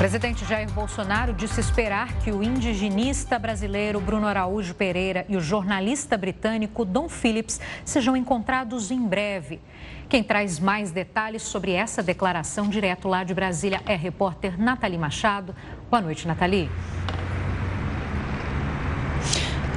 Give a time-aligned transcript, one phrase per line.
[0.00, 6.16] presidente Jair Bolsonaro disse esperar que o indigenista brasileiro Bruno Araújo Pereira e o jornalista
[6.16, 9.60] britânico Don Phillips sejam encontrados em breve.
[10.08, 14.96] Quem traz mais detalhes sobre essa declaração direto lá de Brasília é a repórter Nathalie
[14.96, 15.54] Machado.
[15.90, 16.70] Boa noite, Nathalie.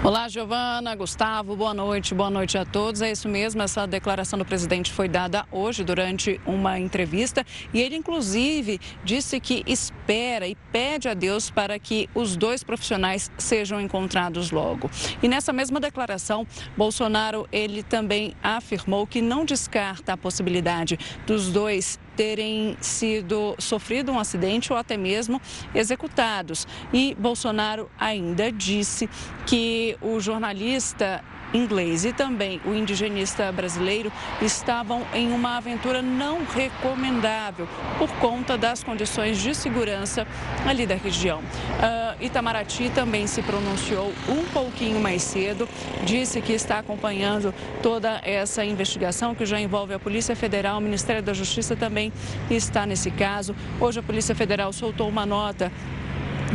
[0.06, 3.02] Olá, Giovana, Gustavo, boa noite, boa noite a todos.
[3.02, 7.96] É isso mesmo, essa declaração do presidente foi dada hoje durante uma entrevista e ele,
[7.96, 14.52] inclusive, disse que espera e pede a Deus para que os dois profissionais sejam encontrados
[14.52, 14.92] logo.
[15.22, 21.98] E nessa mesma declaração, Bolsonaro, ele também afirmou que não descarta a possibilidade dos dois
[22.16, 25.42] terem sido sofrido um acidente ou até mesmo
[25.74, 26.68] executados.
[26.94, 29.10] E Bolsonaro ainda disse
[29.46, 37.68] que o jornalista inglês e também o indigenista brasileiro estavam em uma aventura não recomendável
[37.98, 40.28] por conta das condições de segurança
[40.68, 41.40] ali da região.
[41.40, 45.68] Uh, Itamaraty também se pronunciou um pouquinho mais cedo,
[46.06, 51.22] disse que está acompanhando toda essa investigação que já envolve a Polícia Federal, o Ministério
[51.22, 52.12] da Justiça também
[52.50, 53.56] está nesse caso.
[53.80, 55.72] Hoje a Polícia Federal soltou uma nota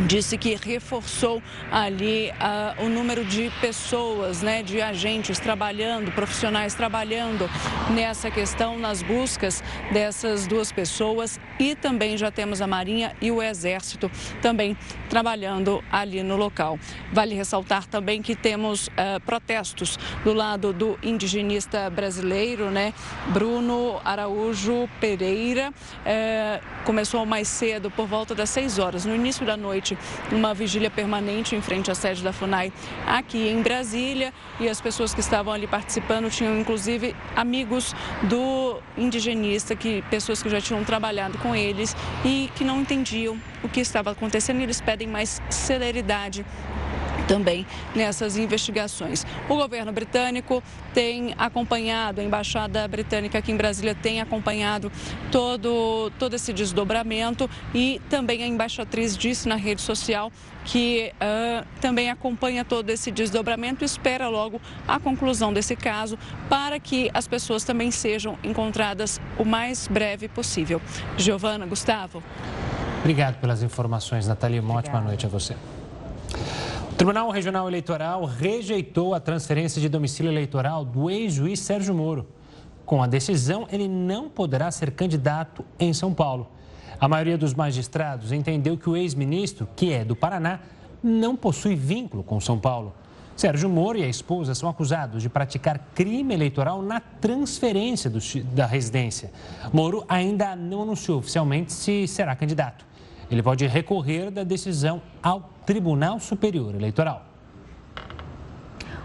[0.07, 7.49] disse que reforçou ali uh, o número de pessoas, né, de agentes trabalhando, profissionais trabalhando
[7.91, 11.39] nessa questão, nas buscas dessas duas pessoas.
[11.59, 14.09] E também já temos a Marinha e o Exército
[14.41, 14.77] também
[15.09, 16.79] trabalhando ali no local.
[17.11, 22.93] Vale ressaltar também que temos uh, protestos do lado do indigenista brasileiro, né,
[23.27, 25.71] Bruno Araújo Pereira.
[25.71, 29.97] Uh, começou mais cedo, por volta das 6 horas, no início da noite
[30.31, 32.71] uma vigília permanente em frente à sede da FUNAI
[33.05, 39.75] aqui em Brasília e as pessoas que estavam ali participando tinham inclusive amigos do indigenista,
[39.75, 44.11] que, pessoas que já tinham trabalhado com eles e que não entendiam o que estava
[44.11, 46.45] acontecendo e eles pedem mais celeridade
[47.29, 47.63] também
[47.95, 49.23] nessas investigações.
[49.47, 50.63] O governo britânico
[50.95, 54.91] tem acompanhado, a embaixada britânica aqui em Brasília tem acompanhado
[55.31, 60.31] todo, todo esse desdobramento e também a embaixatriz disse na rede social
[60.65, 66.17] que uh, também acompanha todo esse desdobramento e espera logo a conclusão desse caso
[66.49, 70.81] para que as pessoas também sejam encontradas o mais breve possível.
[71.15, 72.23] Giovana, Gustavo.
[72.99, 74.61] Obrigado pelas informações, Natalia.
[74.61, 75.55] Uma ótima noite a você.
[76.97, 82.27] Tribunal Regional Eleitoral rejeitou a transferência de domicílio eleitoral do ex-juiz Sérgio Moro.
[82.85, 86.51] Com a decisão, ele não poderá ser candidato em São Paulo.
[86.99, 90.59] A maioria dos magistrados entendeu que o ex-ministro, que é do Paraná,
[91.01, 92.93] não possui vínculo com São Paulo.
[93.37, 98.19] Sérgio Moro e a esposa são acusados de praticar crime eleitoral na transferência do,
[98.53, 99.31] da residência.
[99.71, 102.88] Moro ainda não anunciou oficialmente se será candidato.
[103.31, 107.25] Ele pode recorrer da decisão ao Tribunal Superior Eleitoral.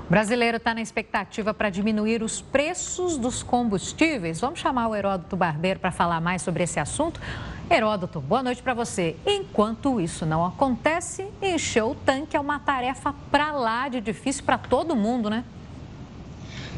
[0.06, 4.40] O brasileiro está na expectativa para diminuir os preços dos combustíveis.
[4.40, 7.20] Vamos chamar o Heródoto Barbeiro para falar mais sobre esse assunto.
[7.70, 9.16] Heródoto, boa noite para você.
[9.26, 14.58] Enquanto isso não acontece, encher o tanque é uma tarefa para lá de difícil para
[14.58, 15.42] todo mundo, né?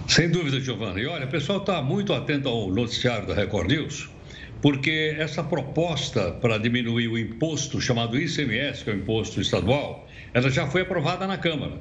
[0.06, 1.00] Sem dúvida, Giovana.
[1.00, 4.15] E olha, o pessoal está muito atento ao noticiário da Record News
[4.62, 10.50] porque essa proposta para diminuir o imposto chamado ICMS, que é o imposto estadual, ela
[10.50, 11.78] já foi aprovada na Câmara.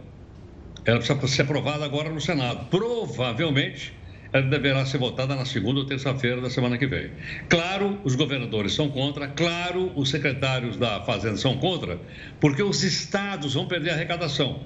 [0.86, 2.68] Ela precisa ser aprovada agora no Senado.
[2.70, 3.94] Provavelmente
[4.36, 7.10] ela deverá ser votada na segunda ou terça-feira da semana que vem.
[7.48, 11.98] Claro, os governadores são contra, claro, os secretários da Fazenda são contra,
[12.40, 14.60] porque os estados vão perder a arrecadação.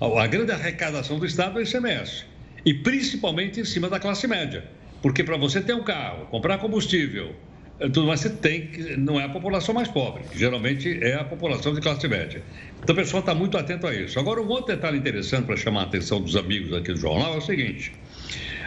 [0.00, 2.24] A grande arrecadação do estado é o ICMS,
[2.64, 4.64] e principalmente em cima da classe média.
[5.02, 7.34] Porque para você ter um carro, comprar combustível,
[7.78, 8.96] eh, tudo mais, você tem que.
[8.96, 12.42] Não é a população mais pobre, geralmente é a população de classe média.
[12.82, 14.18] Então o pessoal está muito atento a isso.
[14.18, 17.38] Agora, um outro detalhe interessante para chamar a atenção dos amigos aqui do jornal é
[17.38, 17.92] o seguinte.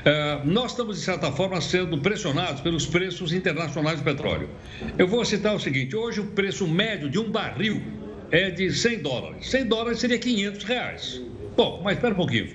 [0.04, 4.50] Uh, nós estamos, de certa forma, sendo pressionados pelos preços internacionais do petróleo.
[4.98, 7.82] Eu vou citar o seguinte: hoje o preço médio de um barril
[8.32, 9.50] é de 100 dólares.
[9.50, 11.22] 100 dólares seria 500 reais.
[11.56, 12.50] Bom, mas espera um pouquinho.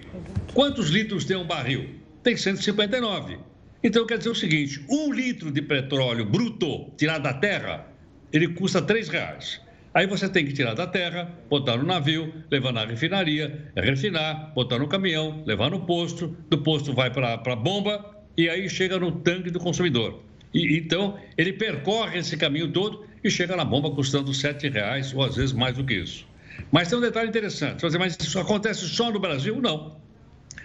[0.53, 1.89] Quantos litros tem um barril?
[2.23, 3.39] Tem 159.
[3.83, 7.87] Então quer dizer o seguinte: um litro de petróleo bruto tirado da terra,
[8.33, 9.61] ele custa três reais.
[9.95, 14.79] Aí você tem que tirar da terra, botar no navio, levar na refinaria, refinar, botar
[14.79, 19.13] no caminhão, levar no posto, do posto vai para a bomba e aí chega no
[19.13, 20.23] tanque do consumidor.
[20.53, 25.23] E, então ele percorre esse caminho todo e chega na bomba custando sete reais ou
[25.23, 26.27] às vezes mais do que isso.
[26.71, 29.61] Mas tem um detalhe interessante: mas isso acontece só no Brasil?
[29.61, 29.97] Não.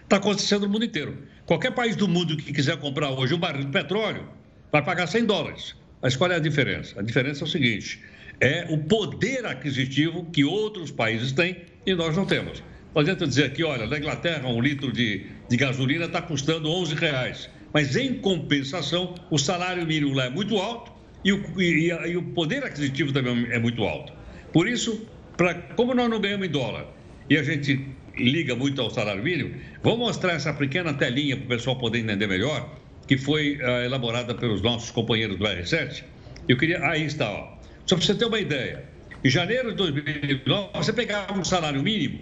[0.03, 1.17] Está acontecendo no mundo inteiro.
[1.45, 4.27] Qualquer país do mundo que quiser comprar hoje um barril de petróleo
[4.71, 5.75] vai pagar 100 dólares.
[6.01, 6.99] Mas qual é a diferença?
[6.99, 8.01] A diferença é o seguinte:
[8.39, 12.63] é o poder aquisitivo que outros países têm e nós não temos.
[12.93, 16.95] Não adianta dizer aqui, olha, na Inglaterra um litro de, de gasolina está custando 11
[16.95, 17.49] reais.
[17.73, 20.91] Mas, em compensação, o salário mínimo lá é muito alto
[21.25, 24.13] e o, e, e o poder aquisitivo também é muito alto.
[24.51, 26.85] Por isso, pra, como nós não ganhamos em dólar
[27.27, 27.87] e a gente
[28.17, 32.27] liga muito ao salário mínimo, vou mostrar essa pequena telinha para o pessoal poder entender
[32.27, 32.77] melhor,
[33.07, 36.03] que foi uh, elaborada pelos nossos companheiros do R7.
[36.47, 36.85] Eu queria.
[36.85, 37.57] Aí está, ó.
[37.85, 38.83] Só para você ter uma ideia.
[39.23, 42.19] Em janeiro de 2009, você pegava um salário mínimo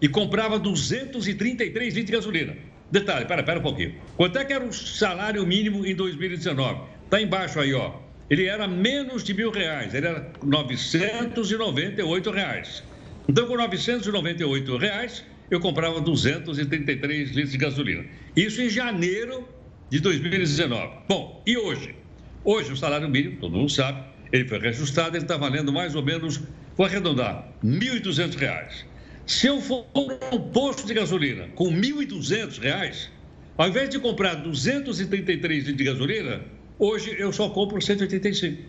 [0.00, 2.56] e comprava 233 litros de gasolina.
[2.90, 3.94] Detalhe, pera, pera um pouquinho.
[4.16, 6.80] Quanto é que era o salário mínimo em 2019?
[7.04, 7.96] Está embaixo aí, ó.
[8.30, 12.82] Ele era menos de mil reais, ele era 998 reais.
[13.28, 18.06] Então, com 998 reais, eu comprava 233 litros de gasolina.
[18.34, 19.46] Isso em janeiro
[19.90, 21.00] de 2019.
[21.06, 21.94] Bom, e hoje?
[22.42, 24.02] Hoje o salário mínimo, todo mundo sabe,
[24.32, 26.40] ele foi reajustado, ele está valendo mais ou menos,
[26.74, 28.86] vou arredondar, R$ 1.200.
[29.26, 29.86] Se eu for
[30.32, 33.10] um posto de gasolina com R$ 1.200,
[33.58, 36.40] ao invés de comprar 233 litros de gasolina,
[36.78, 38.62] hoje eu só compro 185.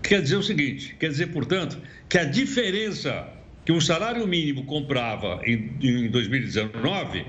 [0.00, 1.76] Quer dizer o seguinte, quer dizer, portanto,
[2.08, 7.26] que a diferença que um salário mínimo comprava em, em 2019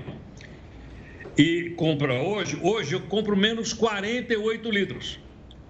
[1.36, 5.20] e compra hoje, hoje eu compro menos 48 litros.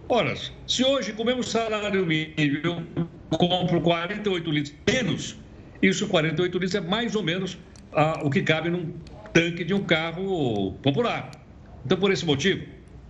[0.09, 0.35] Ora,
[0.67, 5.37] se hoje comemos salário mínimo, eu compro 48 litros menos,
[5.81, 7.59] isso 48 litros é mais ou menos
[7.93, 8.93] ah, o que cabe num
[9.33, 11.31] tanque de um carro popular.
[11.85, 12.65] Então, por esse motivo,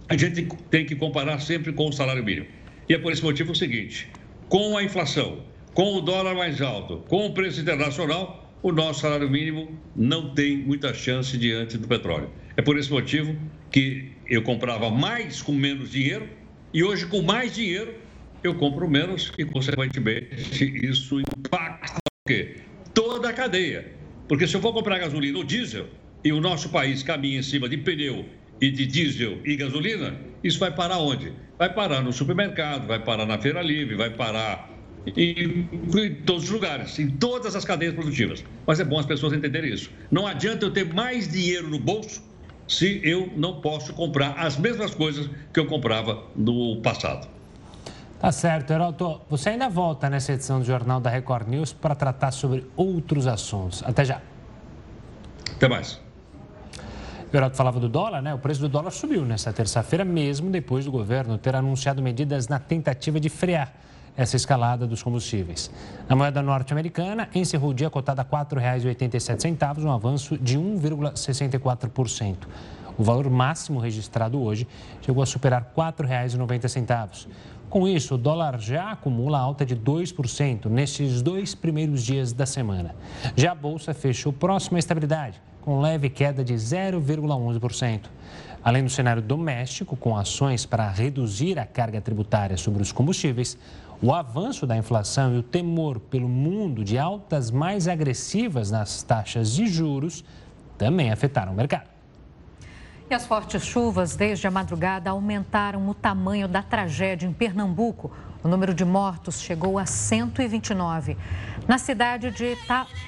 [0.09, 2.47] a gente tem que comparar sempre com o salário mínimo.
[2.89, 4.09] E é por esse motivo o seguinte:
[4.49, 5.45] com a inflação,
[5.75, 10.57] com o dólar mais alto, com o preço internacional, o nosso salário mínimo não tem
[10.57, 12.31] muita chance diante do petróleo.
[12.57, 13.37] É por esse motivo
[13.71, 16.29] que eu comprava mais com menos dinheiro
[16.73, 17.95] e hoje, com mais dinheiro,
[18.43, 20.35] eu compro menos e, consequentemente,
[20.87, 22.57] isso impacta o quê?
[22.95, 23.93] Toda a cadeia.
[24.29, 25.87] Porque se eu for comprar gasolina ou diesel
[26.25, 28.25] e o nosso país caminha em cima de pneu
[28.61, 31.33] e de diesel e gasolina, isso vai parar onde?
[31.59, 34.72] Vai parar no supermercado, vai parar na feira livre, vai parar
[35.07, 38.45] em, em, todos os lugares, em todas as cadeias produtivas.
[38.67, 39.91] Mas é bom as pessoas entenderem isso.
[40.11, 42.23] Não adianta eu ter mais dinheiro no bolso
[42.69, 47.29] se eu não posso comprar as mesmas coisas que eu comprava no passado.
[48.19, 49.21] Tá certo, Heroto.
[49.29, 53.83] Você ainda volta nessa edição do Jornal da Record News para tratar sobre outros assuntos.
[53.85, 54.23] Até já.
[55.57, 56.01] Até mais.
[57.33, 58.33] O Heroto falava do dólar, né?
[58.33, 62.59] O preço do dólar subiu nesta terça-feira, mesmo depois do governo ter anunciado medidas na
[62.59, 63.73] tentativa de frear
[64.17, 65.71] essa escalada dos combustíveis.
[66.09, 72.37] A moeda norte-americana encerrou o dia cotada a R$ 4,87, um avanço de 1,64%.
[72.99, 74.69] O valor máximo registrado hoje
[75.01, 77.27] chegou a superar R$ 4,90.
[77.71, 82.95] Com isso, o dólar já acumula alta de 2% nestes dois primeiros dias da semana.
[83.35, 88.03] Já a bolsa fechou próxima à estabilidade, com leve queda de 0,11%.
[88.63, 93.59] Além do cenário doméstico, com ações para reduzir a carga tributária sobre os combustíveis,
[94.03, 99.55] o avanço da inflação e o temor pelo mundo de altas mais agressivas nas taxas
[99.55, 100.25] de juros
[100.77, 101.89] também afetaram o mercado.
[103.09, 108.11] E as fortes chuvas desde a madrugada aumentaram o tamanho da tragédia em Pernambuco.
[108.43, 111.17] O número de mortos chegou a 129.
[111.69, 112.57] Na cidade de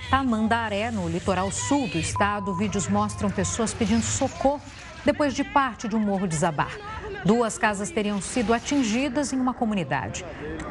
[0.09, 4.63] Tamandaré, no litoral sul do estado, vídeos mostram pessoas pedindo socorro
[5.05, 6.94] depois de parte de um morro desabar.
[7.25, 10.25] Duas casas teriam sido atingidas em uma comunidade.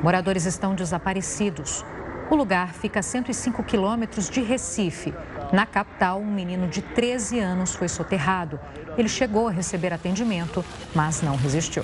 [0.03, 1.83] Moradores estão desaparecidos.
[2.29, 5.13] O lugar fica a 105 quilômetros de Recife.
[5.51, 8.59] Na capital, um menino de 13 anos foi soterrado.
[8.97, 11.83] Ele chegou a receber atendimento, mas não resistiu.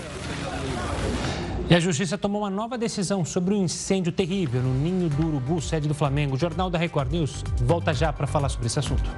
[1.69, 5.61] E a Justiça tomou uma nova decisão sobre um incêndio terrível no Ninho do Urubu,
[5.61, 6.35] sede do Flamengo.
[6.35, 9.09] O Jornal da Record News volta já para falar sobre esse assunto.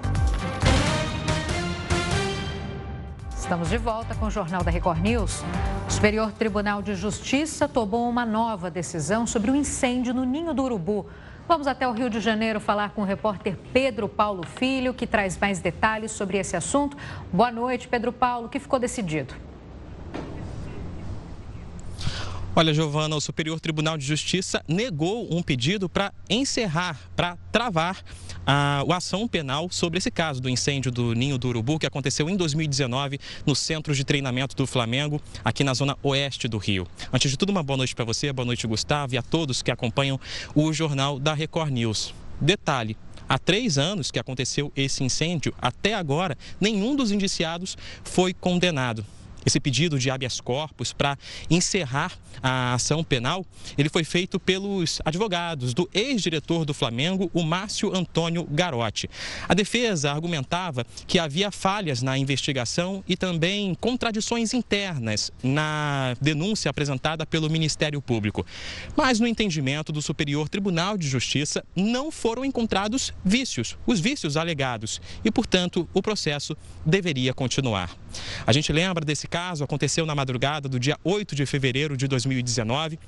[3.51, 5.43] Estamos de volta com o Jornal da Record News.
[5.85, 10.63] O Superior Tribunal de Justiça tomou uma nova decisão sobre o incêndio no Ninho do
[10.63, 11.05] Urubu.
[11.49, 15.37] Vamos até o Rio de Janeiro falar com o repórter Pedro Paulo Filho, que traz
[15.37, 16.95] mais detalhes sobre esse assunto.
[17.29, 18.45] Boa noite, Pedro Paulo.
[18.45, 19.33] O que ficou decidido?
[22.53, 28.03] Olha, Giovana, o Superior Tribunal de Justiça negou um pedido para encerrar, para travar
[28.45, 32.29] a, a, ação penal sobre esse caso do incêndio do Ninho do Urubu, que aconteceu
[32.29, 36.85] em 2019 no Centro de Treinamento do Flamengo, aqui na zona oeste do Rio.
[37.13, 39.71] Antes de tudo, uma boa noite para você, boa noite, Gustavo, e a todos que
[39.71, 40.19] acompanham
[40.53, 42.13] o jornal da Record News.
[42.39, 42.97] Detalhe,
[43.29, 49.05] Há três anos que aconteceu esse incêndio, até agora, nenhum dos indiciados foi condenado.
[49.45, 51.17] Esse pedido de habeas corpus para
[51.49, 53.45] encerrar a ação penal,
[53.77, 59.09] ele foi feito pelos advogados do ex-diretor do Flamengo, o Márcio Antônio Garotti.
[59.47, 67.25] A defesa argumentava que havia falhas na investigação e também contradições internas na denúncia apresentada
[67.25, 68.45] pelo Ministério Público.
[68.95, 75.01] Mas no entendimento do Superior Tribunal de Justiça, não foram encontrados vícios, os vícios alegados,
[75.23, 76.55] e, portanto, o processo
[76.85, 77.89] deveria continuar.
[78.45, 82.99] A gente lembra desse caso, aconteceu na madrugada do dia 8 de fevereiro de 2019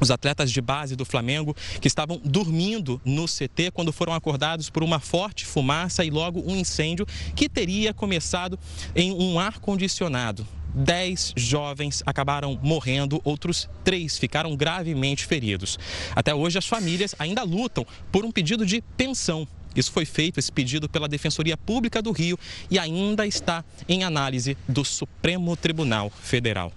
[0.00, 4.82] os atletas de base do Flamengo que estavam dormindo no CT quando foram acordados por
[4.82, 8.58] uma forte fumaça e logo um incêndio que teria começado
[8.94, 10.46] em um ar-condicionado.
[10.74, 15.78] Dez jovens acabaram morrendo, outros três ficaram gravemente feridos.
[16.14, 19.48] Até hoje, as famílias ainda lutam por um pedido de pensão
[19.80, 22.38] isso foi feito, esse pedido, pela Defensoria Pública do Rio
[22.70, 26.72] e ainda está em análise do Supremo Tribunal Federal.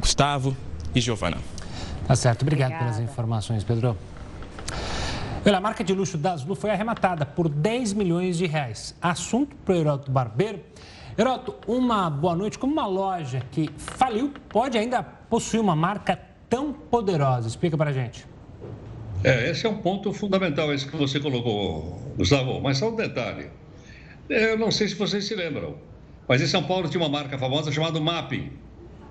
[0.00, 0.56] Gustavo
[0.94, 1.38] e Giovana.
[2.06, 2.92] Tá certo, obrigado Obrigada.
[2.92, 3.96] pelas informações, Pedro.
[5.46, 8.94] Olha, a marca de luxo da Azul foi arrematada por 10 milhões de reais.
[9.00, 10.60] Assunto para o Heroto Barbeiro.
[11.18, 12.58] Heroto, uma boa noite.
[12.58, 17.46] Como uma loja que faliu pode ainda possuir uma marca tão poderosa?
[17.46, 18.26] Explica para a gente.
[19.24, 22.60] É, esse é um ponto fundamental, esse que você colocou, Gustavo.
[22.60, 23.46] Mas só um detalhe.
[24.28, 25.76] Eu não sei se vocês se lembram,
[26.28, 28.52] mas em São Paulo tinha uma marca famosa chamada Mapping.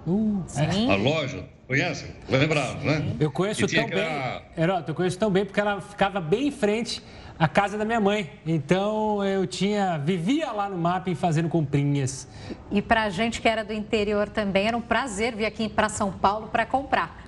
[0.05, 0.91] Uh, sim.
[0.91, 2.05] A loja, conhece?
[2.29, 3.15] Lembraram, né?
[3.20, 7.01] Eu conheço tão bem, Heroto, eu conheço tão bem porque ela ficava bem em frente
[7.39, 8.29] à casa da minha mãe.
[8.46, 12.27] Então eu tinha, vivia lá no Mapping fazendo comprinhas.
[12.72, 16.12] E pra gente que era do interior também, era um prazer vir aqui para São
[16.12, 17.25] Paulo para comprar.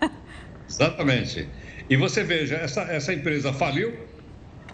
[0.66, 1.48] Exatamente.
[1.92, 3.92] E você veja, essa, essa empresa faliu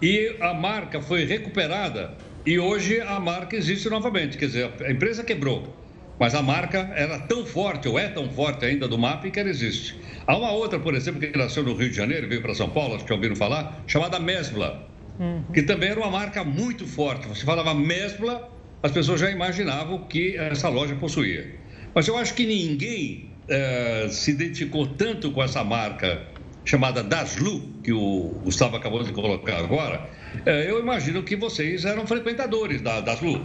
[0.01, 2.15] e a marca foi recuperada
[2.47, 4.39] e hoje a marca existe novamente.
[4.39, 5.77] Quer dizer, a empresa quebrou,
[6.17, 9.49] mas a marca era tão forte, ou é tão forte ainda do MAP, que ela
[9.49, 9.99] existe.
[10.29, 12.95] Há uma outra, por exemplo, que nasceu no Rio de Janeiro, veio para São Paulo,
[12.95, 15.43] acho que ouviram falar, chamada Mesbla, uhum.
[15.53, 17.27] que também era uma marca muito forte.
[17.27, 18.49] Você falava Mesbla,
[18.81, 21.53] as pessoas já imaginavam que essa loja possuía.
[21.93, 26.38] Mas eu acho que ninguém eh, se identificou tanto com essa marca
[26.69, 30.07] chamada Daslu, que o Gustavo acabou de colocar agora,
[30.45, 33.41] é, eu imagino que vocês eram frequentadores da Daslu.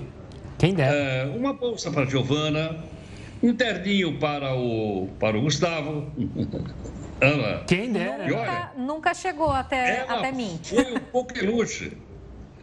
[0.60, 0.94] Quem dera.
[0.94, 2.84] É, uma bolsa para a Giovana,
[3.42, 6.12] um terninho para o, para o Gustavo.
[7.22, 7.64] Ana.
[7.66, 8.28] Quem dera.
[8.28, 10.60] Nunca, nunca chegou até, até mim.
[10.62, 11.94] Foi um coqueluche.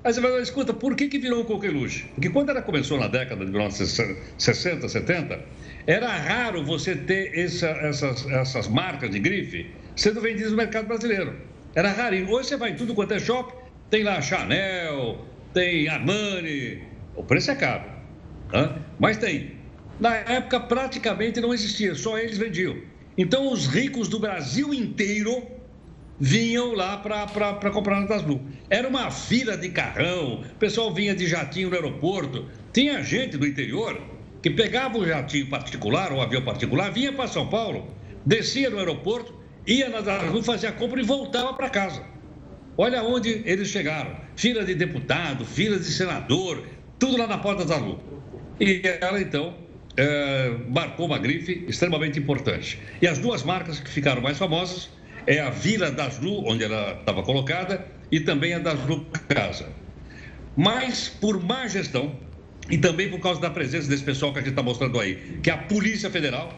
[0.04, 2.06] Aí você vai escuta, por que, que virou um coqueluche?
[2.14, 5.40] Porque quando ela começou na década de 1960, 70,
[5.86, 11.34] era raro você ter essa, essas, essas marcas de grife sendo vendidos no mercado brasileiro.
[11.74, 12.30] Era rarinho.
[12.30, 13.54] Hoje você vai em tudo quanto é shopping,
[13.88, 16.82] tem lá Chanel, tem Armani,
[17.14, 17.84] o preço é caro,
[18.52, 18.76] né?
[18.98, 19.52] mas tem.
[19.98, 22.76] Na época praticamente não existia, só eles vendiam.
[23.18, 25.46] Então os ricos do Brasil inteiro
[26.18, 28.40] vinham lá para comprar na Blue.
[28.68, 32.46] Era uma fila de carrão, o pessoal vinha de jatinho no aeroporto.
[32.72, 34.00] Tinha gente do interior
[34.42, 37.88] que pegava um jatinho particular, um avião particular, vinha para São Paulo,
[38.24, 39.34] descia no aeroporto,
[39.66, 42.02] ia na Darlu, fazia a compra e voltava para casa.
[42.76, 44.16] Olha onde eles chegaram.
[44.36, 46.64] Fila de deputado, fila de senador,
[46.98, 47.76] tudo lá na porta da.
[48.58, 49.54] E ela, então,
[49.96, 52.78] é, marcou uma grife extremamente importante.
[53.02, 54.88] E as duas marcas que ficaram mais famosas
[55.26, 59.68] é a Vila Daslu, onde ela estava colocada, e também a Daslu Casa.
[60.56, 62.16] Mas, por má gestão,
[62.70, 65.50] e também por causa da presença desse pessoal que a gente está mostrando aí, que
[65.50, 66.52] é a Polícia Federal,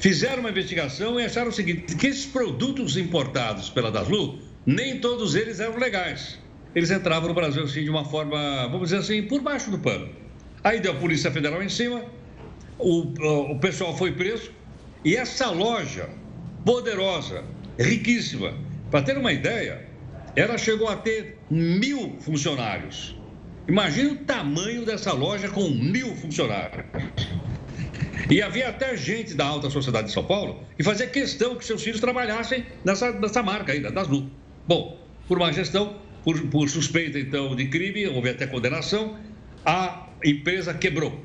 [0.00, 5.34] fizeram uma investigação e acharam o seguinte: que esses produtos importados pela Daslu, nem todos
[5.34, 6.38] eles eram legais.
[6.74, 10.08] Eles entravam no Brasil assim de uma forma, vamos dizer assim, por baixo do pano.
[10.62, 12.04] Aí deu a Polícia Federal em cima,
[12.78, 13.12] o,
[13.52, 14.50] o pessoal foi preso
[15.04, 16.08] e essa loja
[16.64, 17.44] poderosa,
[17.78, 18.54] riquíssima,
[18.90, 19.86] para ter uma ideia,
[20.36, 23.16] ela chegou a ter mil funcionários.
[23.66, 26.84] Imagina o tamanho dessa loja com mil funcionários.
[28.28, 31.82] E havia até gente da alta sociedade de São Paulo que fazia questão que seus
[31.82, 34.28] filhos trabalhassem nessa, nessa marca ainda, das LU.
[34.66, 39.18] Bom, por má gestão, por, por suspeita então de crime, houve até condenação,
[39.64, 41.24] a empresa quebrou.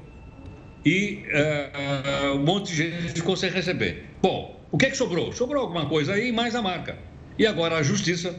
[0.85, 4.05] E uh, um monte de gente ficou sem receber.
[4.21, 5.31] Bom, o que, é que sobrou?
[5.33, 6.97] Sobrou alguma coisa aí, mais a marca.
[7.39, 8.35] E agora a justiça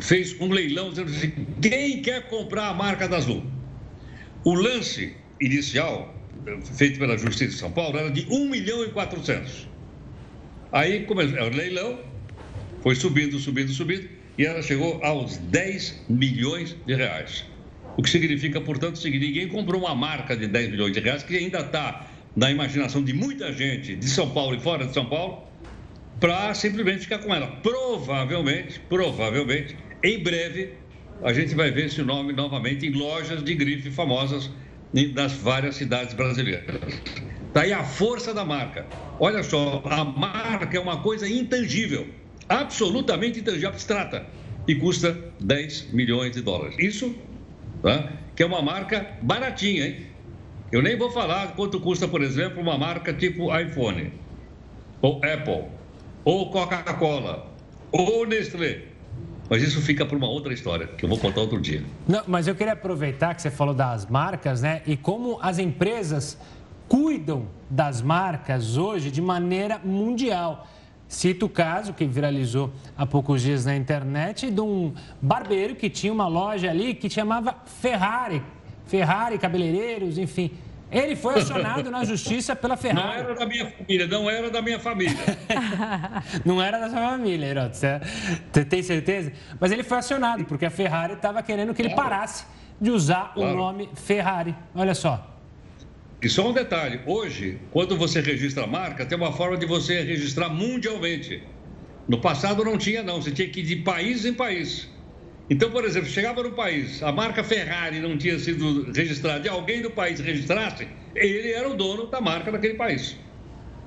[0.00, 3.44] fez um leilão dizendo assim: quem quer comprar a marca das LU?
[4.44, 6.15] O lance inicial
[6.74, 9.68] feito pela Justiça de São Paulo era de 1 milhão e 400.
[10.72, 12.00] Aí começou, o leilão
[12.82, 17.44] foi subindo, subindo, subindo, e ela chegou aos 10 milhões de reais.
[17.96, 21.36] O que significa, portanto, que ninguém comprou uma marca de 10 milhões de reais que
[21.36, 25.44] ainda está na imaginação de muita gente de São Paulo e fora de São Paulo,
[26.20, 27.46] para simplesmente ficar com ela.
[27.62, 29.74] Provavelmente, provavelmente,
[30.04, 30.74] em breve,
[31.22, 34.50] a gente vai ver esse nome novamente em lojas de grife famosas
[35.14, 37.02] das várias cidades brasileiras.
[37.52, 38.86] Daí tá a força da marca.
[39.18, 42.06] Olha só, a marca é uma coisa intangível,
[42.48, 44.26] absolutamente intangível, abstrata,
[44.68, 46.76] e custa 10 milhões de dólares.
[46.78, 47.14] Isso,
[47.82, 48.12] tá?
[48.34, 50.06] que é uma marca baratinha, hein?
[50.70, 54.12] Eu nem vou falar quanto custa, por exemplo, uma marca tipo iPhone,
[55.00, 55.64] ou Apple,
[56.24, 57.54] ou Coca-Cola,
[57.90, 58.82] ou Nestlé.
[59.48, 61.84] Mas isso fica para uma outra história, que eu vou contar outro dia.
[62.06, 64.82] Não, mas eu queria aproveitar que você falou das marcas, né?
[64.86, 66.36] E como as empresas
[66.88, 70.66] cuidam das marcas hoje de maneira mundial.
[71.08, 76.12] Cito o caso que viralizou há poucos dias na internet de um barbeiro que tinha
[76.12, 78.42] uma loja ali que chamava Ferrari.
[78.86, 80.50] Ferrari, cabeleireiros, enfim.
[80.90, 83.06] Ele foi acionado na justiça pela Ferrari.
[83.06, 85.16] Não era da minha família, não era da minha família.
[86.44, 87.76] não era da sua família, Heroto.
[87.76, 89.32] Você tem certeza?
[89.58, 92.44] Mas ele foi acionado, porque a Ferrari estava querendo que ele parasse
[92.80, 93.52] de usar claro.
[93.52, 94.54] o nome Ferrari.
[94.74, 95.34] Olha só.
[96.22, 100.02] E só um detalhe: hoje, quando você registra a marca, tem uma forma de você
[100.02, 101.42] registrar mundialmente.
[102.08, 103.20] No passado não tinha, não.
[103.20, 104.88] Você tinha que ir de país em país.
[105.48, 109.80] Então, por exemplo, chegava no país, a marca Ferrari não tinha sido registrada e alguém
[109.80, 113.16] do país registrasse, ele era o dono da marca daquele país.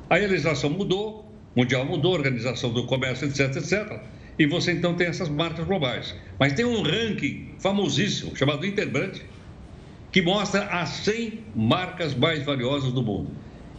[0.10, 4.00] A legislação mudou, mundial mudou, organização do comércio, etc, etc.
[4.40, 6.16] E você então tem essas marcas globais.
[6.40, 9.20] Mas tem um ranking famosíssimo chamado Interbrand,
[10.14, 13.32] que mostra as 100 marcas mais valiosas do mundo.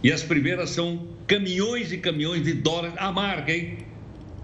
[0.02, 3.78] E as primeiras são caminhões e caminhões de dólares a marca, hein?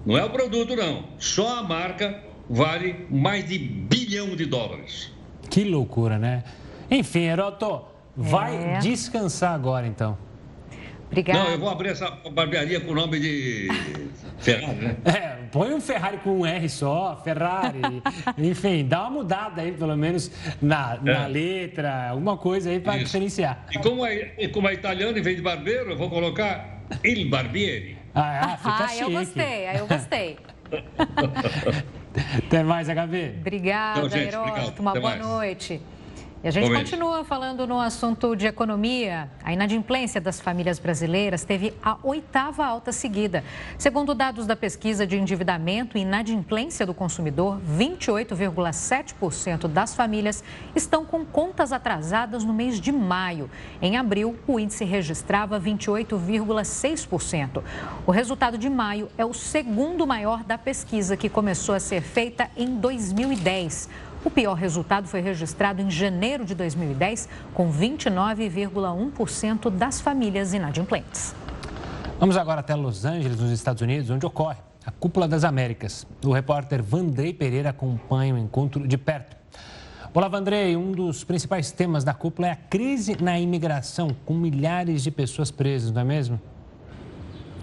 [0.06, 1.04] Não é o produto, não.
[1.18, 5.12] Só a marca vale mais de bilhão de dólares.
[5.50, 6.44] Que loucura, né?
[6.90, 7.84] Enfim, Heroto,
[8.16, 8.78] vai é.
[8.78, 10.16] descansar agora então.
[11.06, 11.36] Obrigado.
[11.36, 13.68] Não, eu vou abrir essa barbearia com o nome de
[14.38, 14.96] Ferrari, né?
[15.04, 17.80] É, põe um Ferrari com um R só, Ferrari.
[18.36, 21.28] Enfim, dá uma mudada aí, pelo menos, na, na é.
[21.28, 23.66] letra, alguma coisa aí para diferenciar.
[23.72, 27.96] E como, é, como é italiano, em vez de barbeiro, eu vou colocar Il Barbieri.
[28.14, 28.56] Ah, é?
[28.56, 29.02] fica ah, chique.
[29.02, 30.38] eu gostei, eu gostei.
[32.38, 33.34] Até mais, HB.
[33.40, 34.82] Obrigada, então, Heródoto.
[34.82, 35.22] Uma boa mais.
[35.22, 35.80] noite.
[36.44, 39.30] E a gente continua falando no assunto de economia.
[39.42, 43.42] A inadimplência das famílias brasileiras teve a oitava alta seguida.
[43.78, 50.44] Segundo dados da pesquisa de endividamento e inadimplência do consumidor, 28,7% das famílias
[50.74, 53.48] estão com contas atrasadas no mês de maio.
[53.80, 57.62] Em abril, o índice registrava 28,6%.
[58.06, 62.50] O resultado de maio é o segundo maior da pesquisa, que começou a ser feita
[62.56, 63.88] em 2010.
[64.26, 71.32] O pior resultado foi registrado em janeiro de 2010, com 29,1% das famílias inadimplentes.
[72.18, 76.04] Vamos agora até Los Angeles, nos Estados Unidos, onde ocorre a Cúpula das Américas.
[76.24, 79.36] O repórter Vandrei Pereira acompanha o encontro de perto.
[80.12, 80.76] Olá, Vandrei.
[80.76, 85.52] Um dos principais temas da cúpula é a crise na imigração, com milhares de pessoas
[85.52, 86.40] presas, não é mesmo?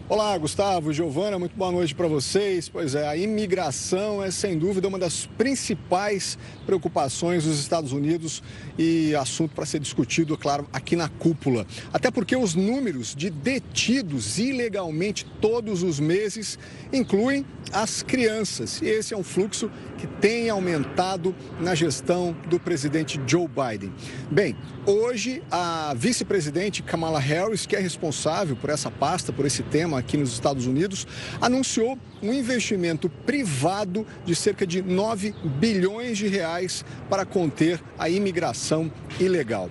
[0.09, 2.67] Olá, Gustavo, Giovana, muito boa noite para vocês.
[2.67, 8.43] Pois é, a imigração é sem dúvida uma das principais preocupações dos Estados Unidos
[8.77, 11.65] e assunto para ser discutido, claro, aqui na cúpula.
[11.93, 16.59] Até porque os números de detidos ilegalmente todos os meses
[16.91, 18.81] incluem as crianças.
[18.81, 23.91] E esse é um fluxo que tem aumentado na gestão do presidente Joe Biden.
[24.29, 29.92] Bem, hoje a vice-presidente Kamala Harris, que é responsável por essa pasta, por esse tema
[29.95, 31.07] aqui nos Estados Unidos,
[31.41, 38.91] anunciou um investimento privado de cerca de 9 bilhões de reais para conter a imigração
[39.19, 39.69] ilegal.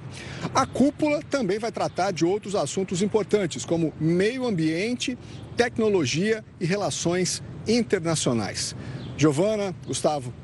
[0.54, 5.16] A cúpula também vai tratar de outros assuntos importantes, como meio ambiente,
[5.56, 8.74] tecnologia e relações internacionais.
[9.16, 10.41] Giovana, Gustavo.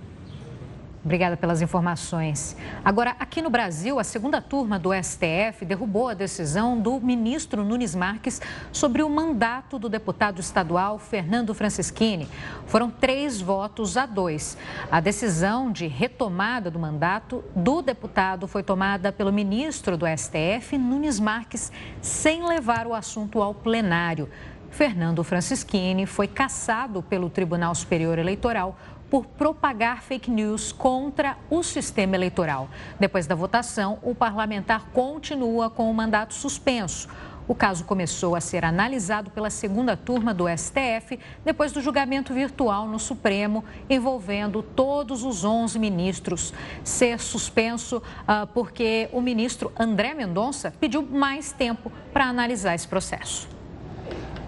[1.05, 2.57] Obrigada pelas informações.
[2.85, 7.95] Agora, aqui no Brasil, a segunda turma do STF derrubou a decisão do ministro Nunes
[7.95, 12.29] Marques sobre o mandato do deputado estadual Fernando Francischini.
[12.67, 14.59] Foram três votos a dois.
[14.91, 21.21] A decisão de retomada do mandato do deputado foi tomada pelo ministro do STF, Nunes
[21.21, 21.71] Marques,
[22.03, 24.29] sem levar o assunto ao plenário.
[24.71, 28.77] Fernando Francischini foi cassado pelo Tribunal Superior Eleitoral
[29.11, 32.68] por propagar fake news contra o sistema eleitoral.
[32.99, 37.09] Depois da votação, o parlamentar continua com o mandato suspenso.
[37.49, 42.87] O caso começou a ser analisado pela segunda turma do STF depois do julgamento virtual
[42.87, 46.53] no Supremo, envolvendo todos os 11 ministros.
[46.85, 53.58] Ser suspenso uh, porque o ministro André Mendonça pediu mais tempo para analisar esse processo.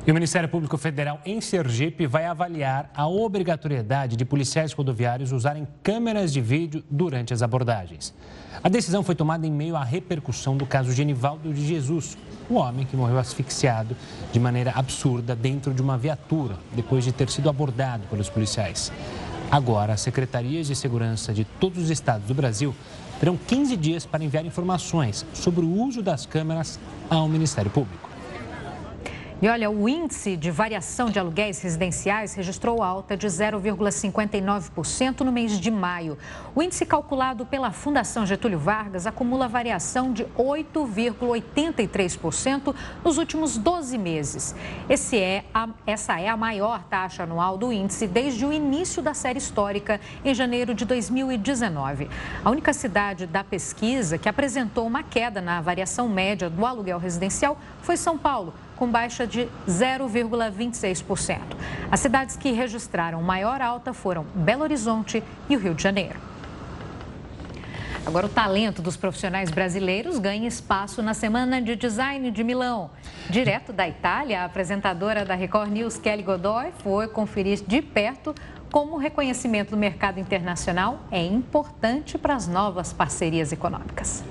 [0.07, 5.69] E o Ministério Público Federal em Sergipe vai avaliar a obrigatoriedade de policiais rodoviários usarem
[5.83, 8.15] câmeras de vídeo durante as abordagens.
[8.65, 12.17] A decisão foi tomada em meio à repercussão do caso Genivaldo de Jesus,
[12.49, 13.95] o homem que morreu asfixiado
[14.33, 18.91] de maneira absurda dentro de uma viatura, depois de ter sido abordado pelos policiais.
[19.51, 22.75] Agora, as secretarias de segurança de todos os estados do Brasil
[23.19, 28.10] terão 15 dias para enviar informações sobre o uso das câmeras ao Ministério Público.
[29.43, 35.59] E olha, o índice de variação de aluguéis residenciais registrou alta de 0,59% no mês
[35.59, 36.19] de maio.
[36.55, 44.55] O índice calculado pela Fundação Getúlio Vargas acumula variação de 8,83% nos últimos 12 meses.
[45.11, 49.39] É a, essa é a maior taxa anual do índice desde o início da série
[49.39, 52.11] histórica, em janeiro de 2019.
[52.45, 57.59] A única cidade da pesquisa que apresentou uma queda na variação média do aluguel residencial
[57.81, 61.39] foi São Paulo com baixa de 0,26%.
[61.91, 66.19] As cidades que registraram maior alta foram Belo Horizonte e o Rio de Janeiro.
[68.07, 72.91] Agora, o talento dos profissionais brasileiros ganha espaço na Semana de Design de Milão.
[73.29, 78.35] Direto da Itália, a apresentadora da Record News, Kelly Godoy, foi conferir de perto
[78.73, 84.25] como o reconhecimento do mercado internacional é importante para as novas parcerias econômicas.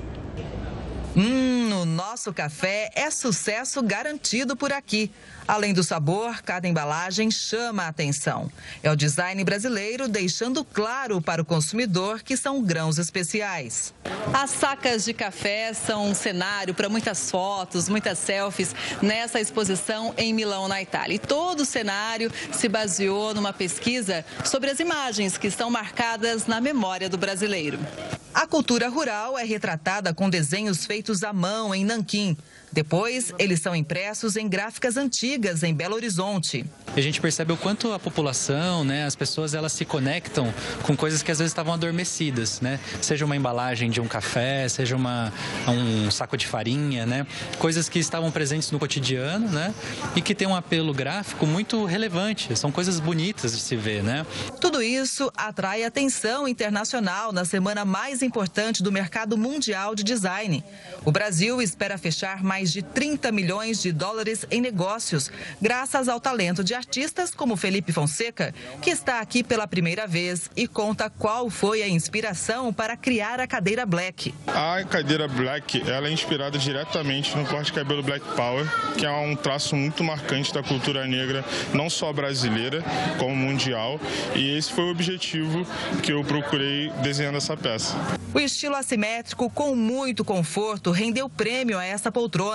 [1.20, 5.12] Hum, o nosso café é sucesso garantido por aqui.
[5.50, 8.52] Além do sabor, cada embalagem chama a atenção.
[8.84, 13.92] É o design brasileiro deixando claro para o consumidor que são grãos especiais.
[14.32, 20.32] As sacas de café são um cenário para muitas fotos, muitas selfies nessa exposição em
[20.36, 21.16] Milão, na Itália.
[21.16, 26.62] E todo o cenário se baseou numa pesquisa sobre as imagens que estão marcadas na
[26.62, 27.80] memória do brasileiro.
[28.36, 32.38] A cultura rural é retratada com desenhos feitos à mão em Nanquim.
[32.72, 36.66] Depois, eles são impressos em gráficas antigas em Belo Horizonte.
[36.96, 40.54] A gente percebe o quanto a população, né, as pessoas, elas se conectam
[40.84, 42.80] com coisas que às vezes estavam adormecidas, né?
[43.02, 45.32] Seja uma embalagem de um café, seja uma,
[45.68, 47.26] um saco de farinha, né?
[47.58, 49.74] Coisas que estavam presentes no cotidiano, né?
[50.16, 52.56] E que tem um apelo gráfico muito relevante.
[52.58, 54.26] São coisas bonitas de se ver, né?
[54.60, 60.64] Tudo isso atrai atenção internacional na semana mais importante do mercado mundial de design.
[61.06, 66.20] O Brasil espera fechar mais mais de 30 milhões de dólares em negócios, graças ao
[66.20, 71.50] talento de artistas como Felipe Fonseca, que está aqui pela primeira vez e conta qual
[71.50, 74.34] foi a inspiração para criar a cadeira Black.
[74.48, 78.68] A cadeira Black ela é inspirada diretamente no corte de cabelo Black Power,
[78.98, 82.84] que é um traço muito marcante da cultura negra, não só brasileira,
[83.18, 83.98] como mundial.
[84.36, 85.66] E esse foi o objetivo
[86.04, 87.96] que eu procurei desenhando essa peça.
[88.34, 92.49] O estilo assimétrico, com muito conforto, rendeu prêmio a essa poltrona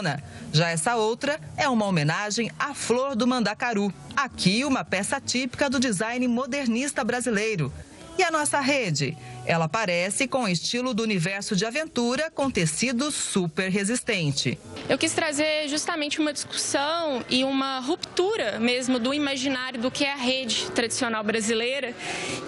[0.53, 3.93] já essa outra é uma homenagem à flor do mandacaru.
[4.17, 7.73] Aqui, uma peça típica do design modernista brasileiro.
[8.17, 9.17] E a nossa rede?
[9.45, 14.59] Ela parece com o estilo do universo de aventura com tecido super resistente.
[14.89, 20.13] Eu quis trazer justamente uma discussão e uma ruptura mesmo do imaginário do que é
[20.13, 21.95] a rede tradicional brasileira,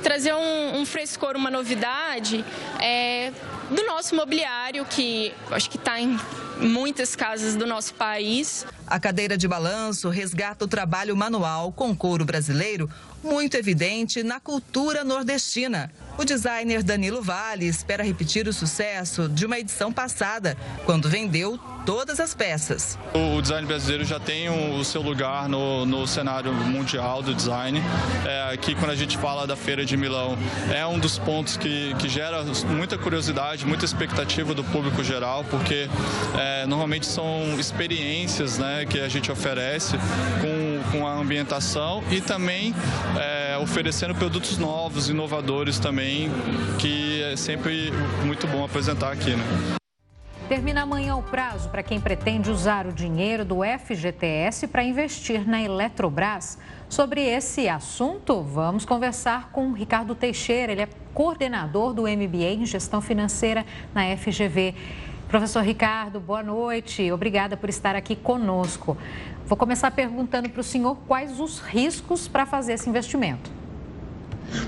[0.03, 2.45] trazer um, um frescor, uma novidade
[2.81, 3.33] é,
[3.71, 6.19] do nosso mobiliário que acho que está em
[6.61, 8.67] muitas casas do nosso país.
[8.87, 12.89] A cadeira de balanço resgata o trabalho manual com couro brasileiro
[13.23, 15.91] muito evidente na cultura nordestina.
[16.17, 22.19] O designer Danilo Vale espera repetir o sucesso de uma edição passada, quando vendeu todas
[22.19, 22.99] as peças.
[23.15, 27.81] O design brasileiro já tem o seu lugar no, no cenário mundial do design.
[28.27, 30.37] É, aqui, quando a gente fala da Feira de Milão,
[30.75, 35.89] é um dos pontos que, que gera muita curiosidade, muita expectativa do público geral, porque
[36.37, 39.97] é, normalmente são experiências né, que a gente oferece
[40.41, 42.75] com, com a ambientação e também
[43.17, 46.31] é, oferecendo produtos novos, inovadores também,
[46.81, 47.93] que é sempre
[48.25, 49.31] muito bom apresentar aqui.
[49.31, 49.77] Né?
[50.49, 55.61] Termina amanhã o prazo para quem pretende usar o dinheiro do FGTS para investir na
[55.61, 56.57] Eletrobras.
[56.89, 63.01] Sobre esse assunto, vamos conversar com Ricardo Teixeira, ele é coordenador do MBA em Gestão
[63.01, 64.73] Financeira na FGV.
[65.27, 67.11] Professor Ricardo, boa noite.
[67.11, 68.97] Obrigada por estar aqui conosco.
[69.47, 73.51] Vou começar perguntando para o senhor quais os riscos para fazer esse investimento.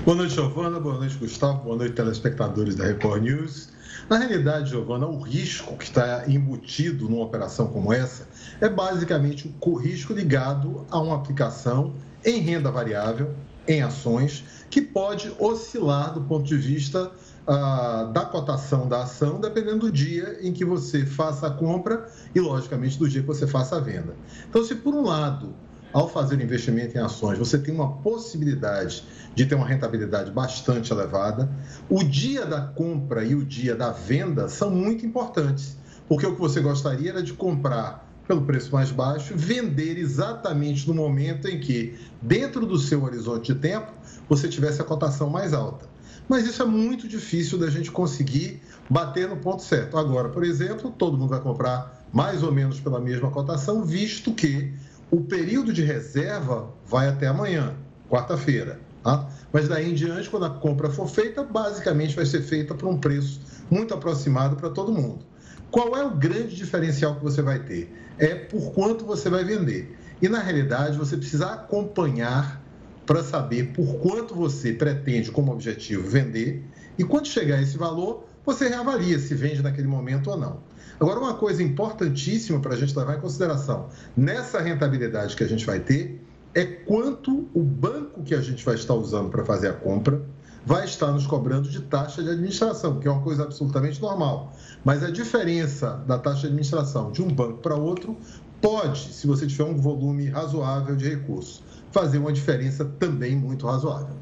[0.03, 0.77] Boa noite, Giovana.
[0.77, 1.63] Boa noite, Gustavo.
[1.63, 3.78] Boa noite, telespectadores da Record News.
[4.07, 8.27] Na realidade, Giovana, o risco que está embutido numa operação como essa
[8.61, 13.33] é basicamente o risco ligado a uma aplicação em renda variável,
[13.67, 17.11] em ações, que pode oscilar do ponto de vista
[17.47, 22.39] ah, da cotação da ação, dependendo do dia em que você faça a compra e,
[22.39, 24.15] logicamente, do dia que você faça a venda.
[24.47, 25.53] Então, se por um lado
[25.91, 31.49] ao fazer investimento em ações, você tem uma possibilidade de ter uma rentabilidade bastante elevada.
[31.89, 36.39] O dia da compra e o dia da venda são muito importantes, porque o que
[36.39, 41.97] você gostaria era de comprar pelo preço mais baixo, vender exatamente no momento em que,
[42.21, 43.91] dentro do seu horizonte de tempo,
[44.29, 45.87] você tivesse a cotação mais alta.
[46.27, 49.97] Mas isso é muito difícil da gente conseguir bater no ponto certo.
[49.97, 54.71] Agora, por exemplo, todo mundo vai comprar mais ou menos pela mesma cotação, visto que
[55.11, 57.75] o período de reserva vai até amanhã,
[58.09, 58.79] quarta-feira.
[59.03, 59.29] Tá?
[59.51, 62.97] Mas daí em diante, quando a compra for feita, basicamente vai ser feita por um
[62.97, 65.25] preço muito aproximado para todo mundo.
[65.71, 67.93] Qual é o grande diferencial que você vai ter?
[68.17, 69.95] É por quanto você vai vender.
[70.21, 72.61] E na realidade, você precisa acompanhar
[73.05, 76.63] para saber por quanto você pretende, como objetivo, vender.
[76.97, 80.57] E quando chegar a esse valor, você reavalia se vende naquele momento ou não.
[80.99, 85.65] Agora, uma coisa importantíssima para a gente levar em consideração nessa rentabilidade que a gente
[85.67, 86.19] vai ter
[86.55, 90.19] é quanto o banco que a gente vai estar usando para fazer a compra
[90.65, 94.51] vai estar nos cobrando de taxa de administração, que é uma coisa absolutamente normal.
[94.83, 98.17] Mas a diferença da taxa de administração de um banco para outro
[98.59, 104.15] pode, se você tiver um volume razoável de recursos, fazer uma diferença também muito razoável.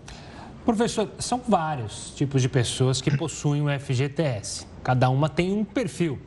[0.67, 4.67] Professor, são vários tipos de pessoas que possuem o FGTS.
[4.83, 6.19] Cada uma tem um perfil.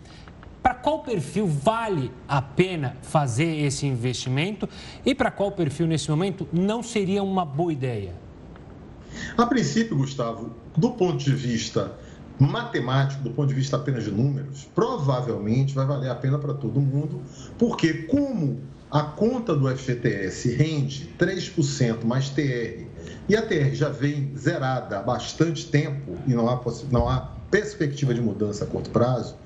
[0.62, 4.66] Para qual perfil vale a pena fazer esse investimento
[5.05, 8.14] e para qual perfil, nesse momento, não seria uma boa ideia?
[9.37, 11.98] A princípio, Gustavo, do ponto de vista
[12.38, 16.81] matemático, do ponto de vista apenas de números, provavelmente vai valer a pena para todo
[16.81, 17.20] mundo,
[17.59, 18.59] porque como
[18.90, 22.89] a conta do FGTS rende 3% mais TR
[23.31, 28.12] e a TR já vem zerada há bastante tempo e não há, não há perspectiva
[28.12, 29.37] de mudança a curto prazo,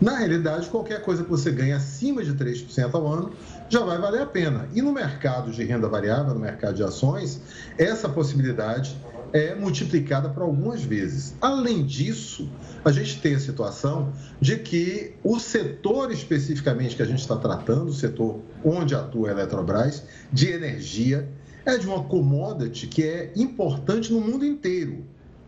[0.00, 3.32] na realidade, qualquer coisa que você ganhe acima de 3% ao ano
[3.68, 4.66] já vai valer a pena.
[4.74, 7.38] E no mercado de renda variável, no mercado de ações,
[7.76, 8.96] essa possibilidade
[9.30, 11.34] é multiplicada por algumas vezes.
[11.38, 12.48] Além disso,
[12.82, 17.88] a gente tem a situação de que o setor especificamente que a gente está tratando,
[17.88, 20.02] o setor onde atua a Eletrobras,
[20.32, 21.28] de energia,
[21.64, 25.04] é de uma commodity que é importante no mundo inteiro.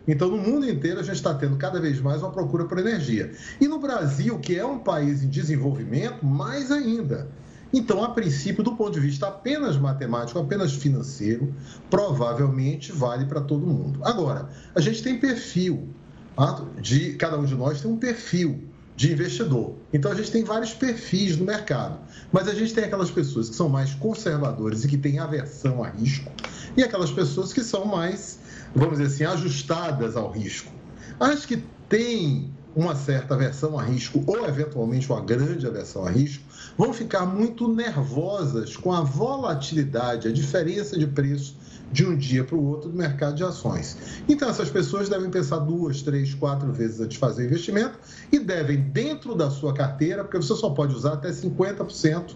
[0.09, 3.33] Então, no mundo inteiro, a gente está tendo cada vez mais uma procura por energia.
[3.61, 7.29] E no Brasil, que é um país em desenvolvimento, mais ainda.
[7.73, 11.53] Então, a princípio, do ponto de vista apenas matemático, apenas financeiro,
[11.91, 14.01] provavelmente vale para todo mundo.
[14.05, 15.89] Agora, a gente tem perfil,
[16.37, 16.65] tá?
[16.81, 18.63] de cada um de nós tem um perfil
[18.97, 19.75] de investidor.
[19.93, 21.99] Então, a gente tem vários perfis no mercado.
[22.33, 25.89] Mas a gente tem aquelas pessoas que são mais conservadoras e que têm aversão a
[25.89, 26.33] risco,
[26.77, 28.39] e aquelas pessoas que são mais
[28.77, 30.71] vamos dizer assim, ajustadas ao risco.
[31.19, 36.45] As que têm uma certa aversão a risco ou eventualmente uma grande aversão a risco
[36.77, 41.57] vão ficar muito nervosas com a volatilidade, a diferença de preço
[41.93, 43.97] de um dia para o outro do mercado de ações.
[44.29, 47.99] Então, essas pessoas devem pensar duas, três, quatro vezes antes de fazer o investimento
[48.31, 52.35] e devem, dentro da sua carteira, porque você só pode usar até 50%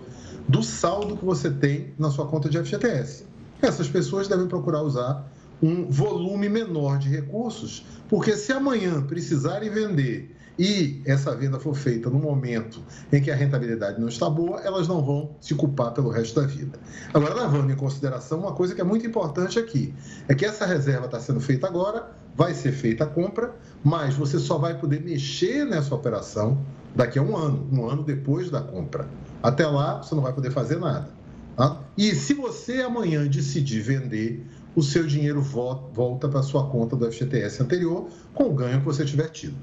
[0.49, 3.25] do saldo que você tem na sua conta de FGTS.
[3.61, 5.31] Essas pessoas devem procurar usar
[5.63, 12.11] um volume menor de recursos, porque se amanhã precisarem vender e essa venda for feita
[12.11, 16.11] no momento em que a rentabilidade não está boa, elas não vão se culpar pelo
[16.11, 16.79] resto da vida.
[17.15, 19.95] Agora, levando em consideração uma coisa que é muito importante aqui,
[20.29, 24.39] é que essa reserva está sendo feita agora, vai ser feita a compra, mas você
[24.39, 26.63] só vai poder mexer nessa operação
[26.95, 29.09] daqui a um ano, um ano depois da compra.
[29.43, 31.09] Até lá, você não vai poder fazer nada.
[31.57, 31.81] Tá?
[31.97, 34.47] E se você amanhã decidir vender,
[34.77, 38.85] o seu dinheiro volta para a sua conta do FGTS anterior com o ganho que
[38.85, 39.57] você tiver tido.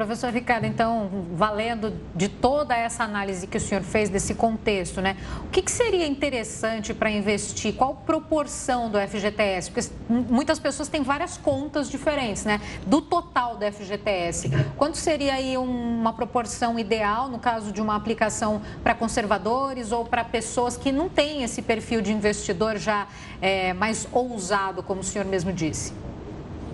[0.00, 5.14] Professor Ricardo, então, valendo de toda essa análise que o senhor fez desse contexto, né?
[5.44, 7.74] O que, que seria interessante para investir?
[7.74, 9.70] Qual proporção do FGTS?
[9.70, 12.62] Porque muitas pessoas têm várias contas diferentes, né?
[12.86, 14.50] Do total do FGTS.
[14.78, 20.24] Quanto seria aí uma proporção ideal, no caso de uma aplicação para conservadores ou para
[20.24, 23.06] pessoas que não têm esse perfil de investidor já
[23.42, 25.92] é, mais ousado, como o senhor mesmo disse?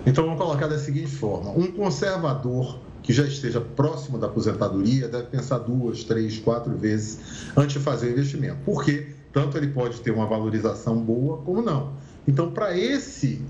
[0.05, 5.27] Então, vamos colocar da seguinte forma: um conservador que já esteja próximo da aposentadoria deve
[5.27, 7.17] pensar duas, três, quatro vezes
[7.55, 8.57] antes de fazer o investimento.
[8.65, 11.93] Porque tanto ele pode ter uma valorização boa como não.
[12.27, 13.41] Então, para esse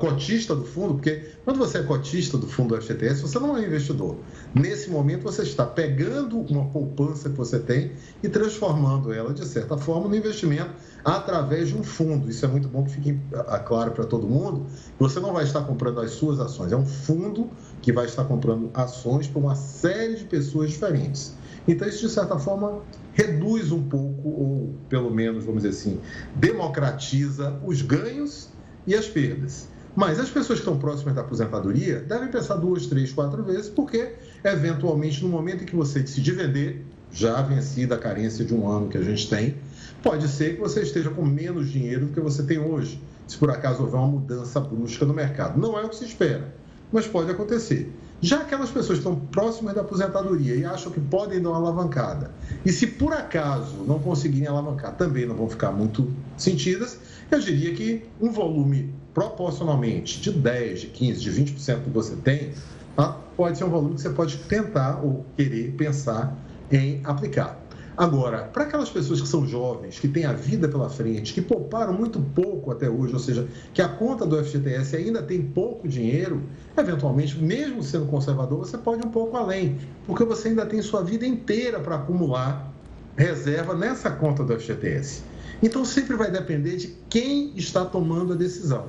[0.00, 3.64] cotista do fundo, porque quando você é cotista do fundo do FGTS, você não é
[3.64, 4.16] investidor.
[4.54, 9.76] Nesse momento, você está pegando uma poupança que você tem e transformando ela, de certa
[9.76, 10.70] forma, no investimento
[11.04, 12.30] através de um fundo.
[12.30, 13.20] Isso é muito bom que fique
[13.66, 14.66] claro para todo mundo.
[14.98, 17.50] Você não vai estar comprando as suas ações, é um fundo
[17.82, 21.34] que vai estar comprando ações para uma série de pessoas diferentes.
[21.66, 26.00] Então, isso, de certa forma, reduz um pouco, ou pelo menos, vamos dizer assim,
[26.34, 28.48] democratiza os ganhos
[28.86, 29.68] e as perdas.
[29.94, 34.14] Mas as pessoas que estão próximas da aposentadoria devem pensar duas, três, quatro vezes, porque,
[34.44, 38.88] eventualmente, no momento em que você decidir vender, já vencida a carência de um ano
[38.88, 39.56] que a gente tem,
[40.02, 43.50] pode ser que você esteja com menos dinheiro do que você tem hoje, se por
[43.50, 45.60] acaso houver uma mudança brusca no mercado.
[45.60, 46.54] Não é o que se espera,
[46.92, 47.92] mas pode acontecer.
[48.22, 52.30] Já aquelas pessoas que estão próximas da aposentadoria e acham que podem dar uma alavancada,
[52.64, 56.98] e se por acaso não conseguirem alavancar, também não vão ficar muito sentidas,
[57.30, 62.52] eu diria que um volume proporcionalmente de 10, de 15, de 20% que você tem,
[62.94, 63.16] tá?
[63.36, 66.36] pode ser um volume que você pode tentar ou querer pensar
[66.70, 67.58] em aplicar.
[68.00, 71.92] Agora, para aquelas pessoas que são jovens, que têm a vida pela frente, que pouparam
[71.92, 76.42] muito pouco até hoje, ou seja, que a conta do FGTS ainda tem pouco dinheiro,
[76.78, 81.04] eventualmente, mesmo sendo conservador, você pode ir um pouco além, porque você ainda tem sua
[81.04, 82.72] vida inteira para acumular
[83.18, 85.22] reserva nessa conta do FGTS.
[85.62, 88.86] Então, sempre vai depender de quem está tomando a decisão.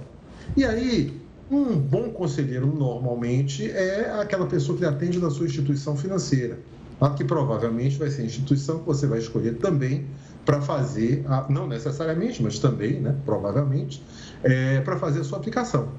[0.56, 1.19] E aí,
[1.52, 6.58] um bom conselheiro, normalmente, é aquela pessoa que atende na sua instituição financeira
[7.10, 10.06] que provavelmente vai ser a instituição que você vai escolher também
[10.46, 14.04] para fazer, a, não necessariamente, mas também, né, provavelmente,
[14.44, 15.90] é, para fazer a sua aplicação.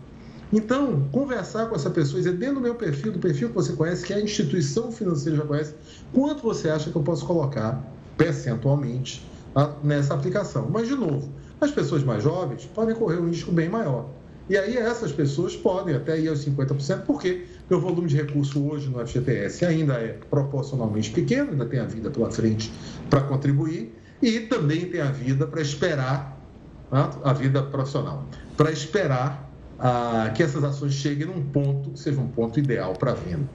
[0.53, 4.05] Então, conversar com essa pessoa, dizer dentro do meu perfil, do perfil que você conhece,
[4.05, 5.75] que a instituição financeira já conhece,
[6.12, 7.83] quanto você acha que eu posso colocar
[8.17, 10.69] percentualmente tá, nessa aplicação.
[10.71, 14.09] Mas, de novo, as pessoas mais jovens podem correr um risco bem maior.
[14.48, 17.46] E aí essas pessoas podem até ir aos 50%, por quê?
[17.61, 21.87] Porque o volume de recurso hoje no FGTS ainda é proporcionalmente pequeno, ainda tem a
[21.87, 22.74] vida pela frente
[23.09, 26.48] para contribuir, e também tem a vida para esperar,
[26.88, 27.20] tá?
[27.24, 32.28] a vida profissional, para esperar ah, que essas ações cheguem num ponto que seja um
[32.28, 33.50] ponto ideal para venda.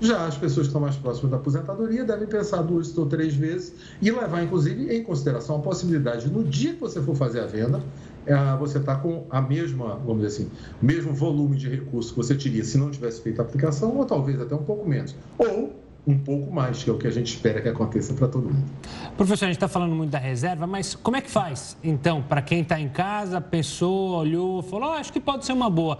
[0.00, 3.74] Já as pessoas que estão mais próximas da aposentadoria devem pensar duas ou três vezes
[4.00, 7.82] e levar, inclusive, em consideração a possibilidade, no dia que você for fazer a venda,
[8.26, 12.16] é, você está com a mesma, vamos dizer assim, o mesmo volume de recursos que
[12.16, 15.14] você teria se não tivesse feito a aplicação, ou talvez até um pouco menos.
[15.38, 15.74] Ou
[16.06, 18.64] um pouco mais, que é o que a gente espera que aconteça para todo mundo.
[19.16, 22.40] Professor, a gente está falando muito da reserva, mas como é que faz, então, para
[22.40, 25.98] quem está em casa, pensou, olhou, falou, oh, acho que pode ser uma boa.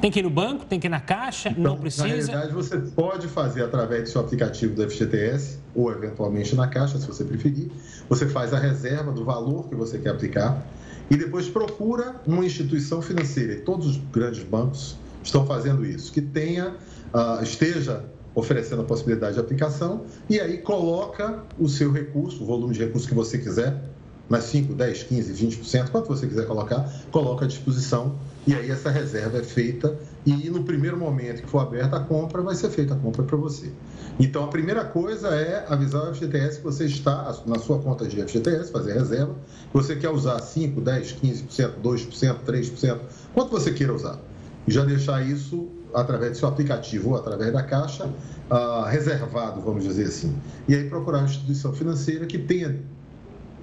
[0.00, 2.06] Tem que ir no banco, tem que ir na caixa, então, não precisa.
[2.06, 6.98] Na realidade, você pode fazer através do seu aplicativo do FGTS ou eventualmente na caixa,
[6.98, 7.70] se você preferir.
[8.08, 10.66] Você faz a reserva do valor que você quer aplicar
[11.10, 13.54] e depois procura uma instituição financeira.
[13.54, 16.74] E todos os grandes bancos estão fazendo isso, que tenha,
[17.14, 18.04] uh, esteja
[18.34, 23.08] oferecendo a possibilidade de aplicação e aí coloca o seu recurso, o volume de recurso
[23.08, 23.82] que você quiser,
[24.28, 28.90] mais 5, 10, 15, 20%, quanto você quiser colocar, coloca à disposição e aí essa
[28.90, 32.94] reserva é feita e no primeiro momento que for aberta a compra, vai ser feita
[32.94, 33.72] a compra para você.
[34.20, 38.22] Então a primeira coisa é avisar o FGTS que você está na sua conta de
[38.22, 39.34] FGTS, fazer reserva,
[39.70, 42.98] que você quer usar 5, 10, 15%, 2%, 3%,
[43.34, 44.18] quanto você queira usar.
[44.66, 49.82] E já deixar isso através do seu aplicativo ou através da caixa uh, reservado, vamos
[49.82, 50.36] dizer assim.
[50.68, 52.80] E aí procurar uma instituição financeira que tenha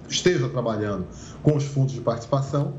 [0.10, 1.06] esteja trabalhando
[1.42, 2.74] com os fundos de participação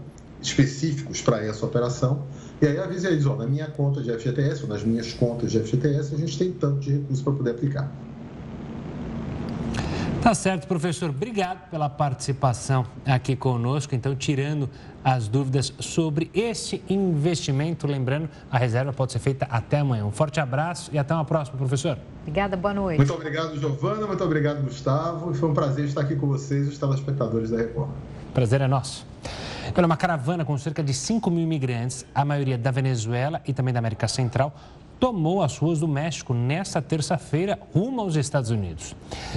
[0.47, 2.25] específicos para essa operação.
[2.61, 5.61] E aí avise eles, ó, na minha conta de FGTS ou nas minhas contas de
[5.61, 7.91] FGTS, a gente tem tanto de recursos para poder aplicar.
[10.23, 11.11] Tá certo, professor.
[11.11, 13.95] Obrigado pela participação aqui conosco.
[13.95, 14.71] Então, tirando
[15.05, 17.87] as dúvidas sobre este investimento.
[17.87, 20.07] Lembrando, a reserva pode ser feita até amanhã.
[20.07, 21.99] Um forte abraço e até uma próxima, professor.
[22.23, 22.97] Obrigada, boa noite.
[22.97, 24.07] Muito obrigado, Giovana.
[24.07, 25.31] Muito obrigado, Gustavo.
[25.31, 27.91] E foi um prazer estar aqui com vocês, os telespectadores da Record.
[28.33, 29.07] Prazer é nosso.
[29.73, 33.73] Pela uma caravana com cerca de 5 mil imigrantes, a maioria da Venezuela e também
[33.73, 34.55] da América Central,
[35.01, 38.95] tomou as ruas do México nesta terça-feira rumo aos Estados Unidos.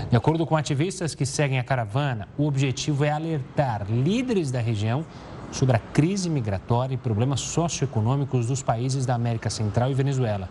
[0.10, 5.06] De acordo com ativistas que seguem a caravana, o objetivo é alertar líderes da região
[5.52, 10.50] sobre a crise migratória e problemas socioeconômicos dos países da América Central e Venezuela.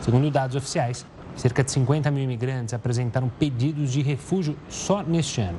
[0.00, 1.04] Segundo dados oficiais,
[1.34, 5.58] cerca de 50 mil imigrantes apresentaram pedidos de refúgio só neste ano.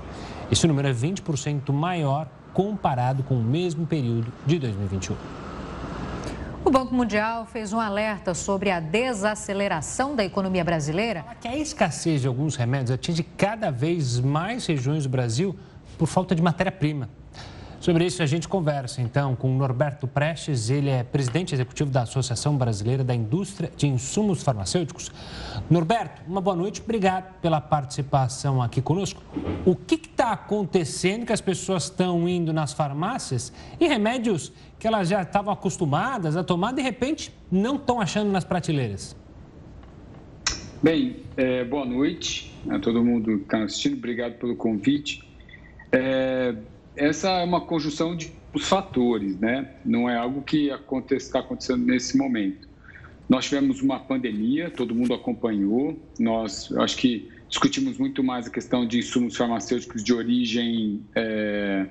[0.51, 2.27] Esse número é 20% maior
[2.57, 5.15] comparado com o mesmo período de 2021.
[6.65, 11.23] O Banco Mundial fez um alerta sobre a desaceleração da economia brasileira.
[11.39, 15.55] Que a escassez de alguns remédios atinge cada vez mais regiões do Brasil
[15.99, 17.07] por falta de matéria-prima.
[17.87, 22.57] Sobre isso, a gente conversa então com Norberto Prestes, ele é presidente executivo da Associação
[22.57, 25.09] Brasileira da Indústria de Insumos Farmacêuticos.
[25.69, 29.23] Norberto, uma boa noite, obrigado pela participação aqui conosco.
[29.65, 35.07] O que está acontecendo que as pessoas estão indo nas farmácias e remédios que elas
[35.07, 39.15] já estavam acostumadas a tomar, de repente, não estão achando nas prateleiras?
[40.83, 45.25] Bem, é, boa noite a todo mundo que está assistindo, obrigado pelo convite.
[45.89, 46.53] É,
[46.97, 49.71] essa é uma conjunção de fatores, né?
[49.85, 50.69] Não é algo que
[51.11, 52.67] está acontecendo nesse momento.
[53.29, 55.99] Nós tivemos uma pandemia, todo mundo acompanhou.
[56.19, 61.85] Nós, acho que discutimos muito mais a questão de insumos farmacêuticos de origem é,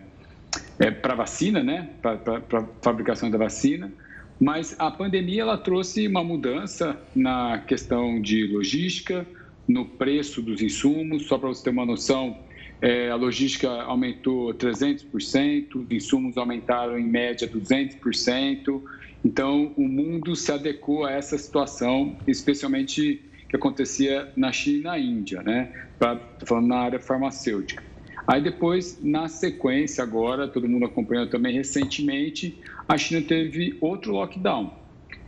[0.79, 1.91] é, para vacina, né?
[2.03, 3.93] Para fabricação da vacina.
[4.41, 9.27] Mas a pandemia ela trouxe uma mudança na questão de logística,
[9.69, 11.27] no preço dos insumos.
[11.27, 12.39] Só para você ter uma noção,
[12.81, 18.83] é, a logística aumentou 300%, os insumos aumentaram em média 200%.
[19.25, 24.99] Então, o mundo se adequou a essa situação, especialmente que acontecia na China e na
[24.99, 25.73] Índia, né?
[25.99, 27.83] Pra, falando na área farmacêutica.
[28.27, 34.73] Aí depois, na sequência, agora, todo mundo acompanhou também recentemente, a China teve outro lockdown.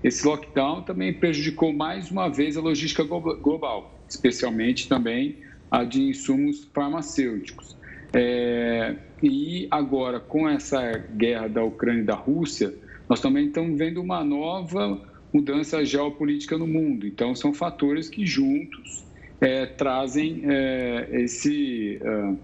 [0.03, 5.38] Esse lockdown também prejudicou mais uma vez a logística global, especialmente também
[5.71, 7.77] a de insumos farmacêuticos.
[8.12, 12.75] É, e agora, com essa guerra da Ucrânia e da Rússia,
[13.09, 15.01] nós também estamos vendo uma nova
[15.33, 17.07] mudança geopolítica no mundo.
[17.07, 19.05] Então, são fatores que juntos
[19.41, 22.39] é, trazem é, esse, uh,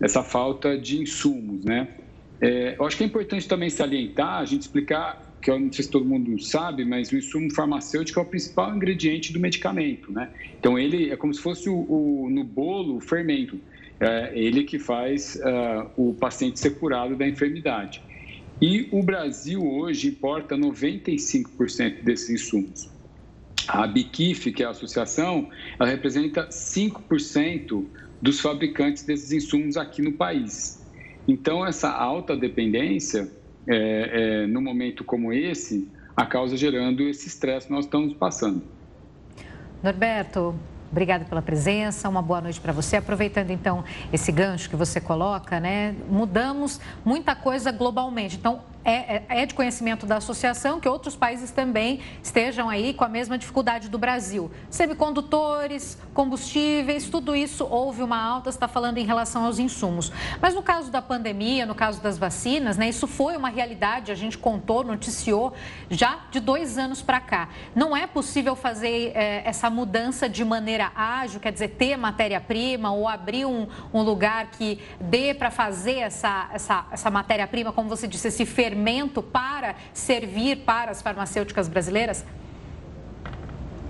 [0.00, 1.64] essa falta de insumos.
[1.64, 1.88] Né?
[2.40, 5.84] É, eu acho que é importante também salientar, a gente explicar que eu não sei
[5.84, 10.30] se todo mundo sabe, mas o insumo farmacêutico é o principal ingrediente do medicamento, né?
[10.58, 13.58] Então ele é como se fosse o, o no bolo o fermento,
[13.98, 18.02] é ele que faz uh, o paciente ser curado da enfermidade.
[18.60, 22.90] E o Brasil hoje importa 95% desses insumos.
[23.66, 27.84] A Biquif, que é a associação, ela representa 5%
[28.20, 30.84] dos fabricantes desses insumos aqui no país.
[31.26, 33.30] Então, essa alta dependência
[33.66, 38.62] é, é, no momento como esse, a causa gerando esse estresse que nós estamos passando.
[39.82, 40.54] Norberto,
[40.90, 42.96] Obrigada pela presença, uma boa noite para você.
[42.96, 45.94] Aproveitando então esse gancho que você coloca, né?
[46.08, 48.36] Mudamos muita coisa globalmente.
[48.36, 53.04] Então, é, é, é, de conhecimento da associação que outros países também estejam aí com
[53.04, 54.50] a mesma dificuldade do Brasil.
[54.70, 60.10] Semicondutores, combustíveis, tudo isso houve uma alta, está falando em relação aos insumos.
[60.40, 64.14] Mas no caso da pandemia, no caso das vacinas, né, isso foi uma realidade, a
[64.14, 65.52] gente contou, noticiou
[65.90, 67.48] já de dois anos para cá.
[67.74, 73.06] Não é possível fazer é, essa mudança de maneira ágil, quer dizer, ter matéria-prima ou
[73.06, 78.28] abrir um, um lugar que dê para fazer essa, essa, essa matéria-prima, como você disse,
[78.28, 82.24] esse fer fermento para servir para as farmacêuticas brasileiras?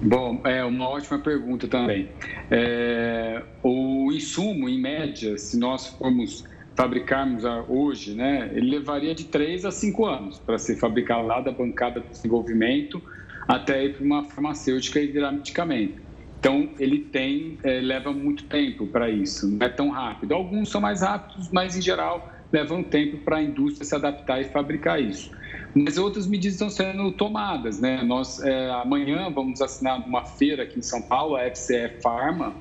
[0.00, 2.08] Bom, é uma ótima pergunta também.
[2.50, 9.66] É, o insumo, em média, se nós formos fabricarmos hoje, né, ele levaria de 3
[9.66, 13.02] a 5 anos para ser fabricado lá da bancada de desenvolvimento
[13.46, 16.00] até ir para uma farmacêutica e virar medicamento.
[16.38, 20.32] Então, ele tem, é, leva muito tempo para isso, não é tão rápido.
[20.32, 24.40] Alguns são mais rápidos, mas em geral leva um tempo para a indústria se adaptar
[24.40, 25.30] e fabricar isso.
[25.74, 28.02] Mas outras medidas estão sendo tomadas, né?
[28.02, 32.54] Nós é, amanhã vamos assinar uma feira aqui em São Paulo, a FCE Pharma,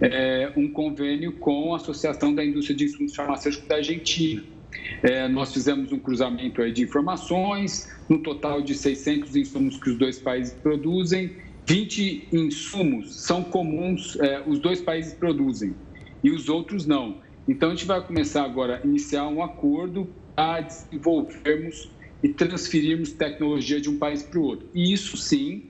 [0.00, 4.42] é, um convênio com a Associação da Indústria de Insumos Farmacêuticos da Argentina.
[5.02, 9.96] É, nós fizemos um cruzamento aí de informações, no total de 600 insumos que os
[9.96, 11.36] dois países produzem,
[11.66, 15.74] 20 insumos são comuns, é, os dois países produzem
[16.22, 17.18] e os outros não.
[17.50, 21.74] Então, a gente vai começar agora a iniciar um acordo para desenvolvermos
[22.22, 24.70] e transferirmos tecnologia de um país para o outro.
[24.72, 25.64] E isso sim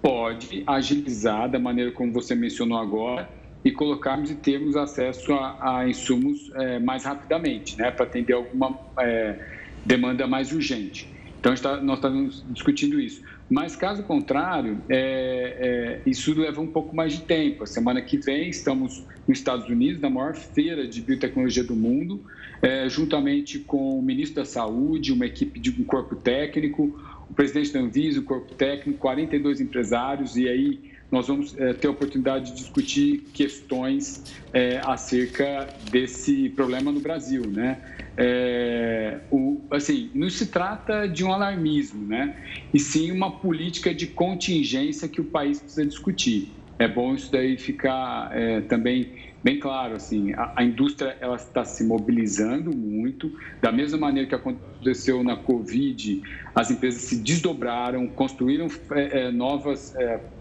[0.00, 3.28] pode agilizar da maneira como você mencionou agora
[3.64, 8.78] e colocarmos e termos acesso a, a insumos é, mais rapidamente, né, para atender alguma
[9.00, 9.36] é,
[9.84, 11.13] demanda mais urgente.
[11.44, 13.22] Então, tá, nós estamos discutindo isso.
[13.50, 17.64] Mas, caso contrário, é, é, isso leva um pouco mais de tempo.
[17.64, 22.24] A semana que vem estamos nos Estados Unidos, na maior feira de biotecnologia do mundo,
[22.62, 27.74] é, juntamente com o ministro da Saúde, uma equipe de um corpo técnico, o presidente
[27.74, 32.50] da Anvisa, o corpo técnico, 42 empresários, e aí nós vamos é, ter a oportunidade
[32.50, 37.80] de discutir questões é, acerca desse problema no Brasil, né?
[38.16, 42.36] É, o, assim, não se trata de um alarmismo, né?
[42.72, 46.52] E sim uma política de contingência que o país precisa discutir.
[46.80, 49.12] é bom isso daí ficar é, também
[49.44, 49.94] bem claro.
[49.94, 53.30] Assim, a, a indústria ela está se mobilizando muito,
[53.62, 56.20] da mesma maneira que aconteceu na Covid,
[56.52, 59.94] as empresas se desdobraram, construíram é, novas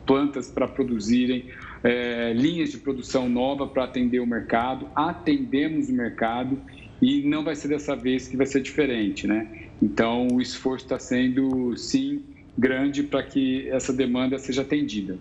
[0.06, 1.46] plantas para produzirem,
[1.84, 6.58] é, linhas de produção nova para atender o mercado, atendemos o mercado
[7.02, 9.68] e não vai ser dessa vez que vai ser diferente, né?
[9.82, 12.24] Então, o esforço está sendo, sim,
[12.58, 15.18] grande para que essa demanda seja atendida.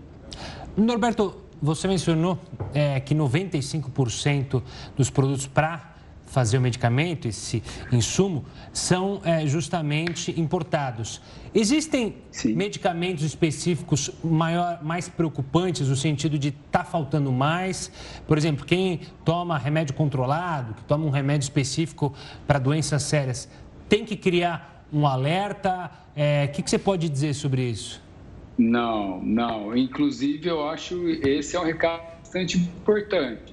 [0.77, 2.39] Norberto, você mencionou
[2.75, 4.63] é, que 95%
[4.97, 5.92] dos produtos para
[6.33, 7.63] fazer o medicamento, esse
[7.93, 11.21] insumo, são é, justamente importados.
[11.55, 12.55] Existem Sim.
[12.55, 17.93] medicamentos específicos maior, mais preocupantes no sentido de estar tá faltando mais?
[18.27, 22.15] Por exemplo, quem toma remédio controlado, que toma um remédio específico
[22.47, 23.49] para doenças sérias,
[23.89, 25.91] tem que criar um alerta?
[26.09, 28.03] O é, que, que você pode dizer sobre isso?
[28.57, 29.77] Não, não.
[29.77, 33.52] Inclusive, eu acho esse é um recado bastante importante.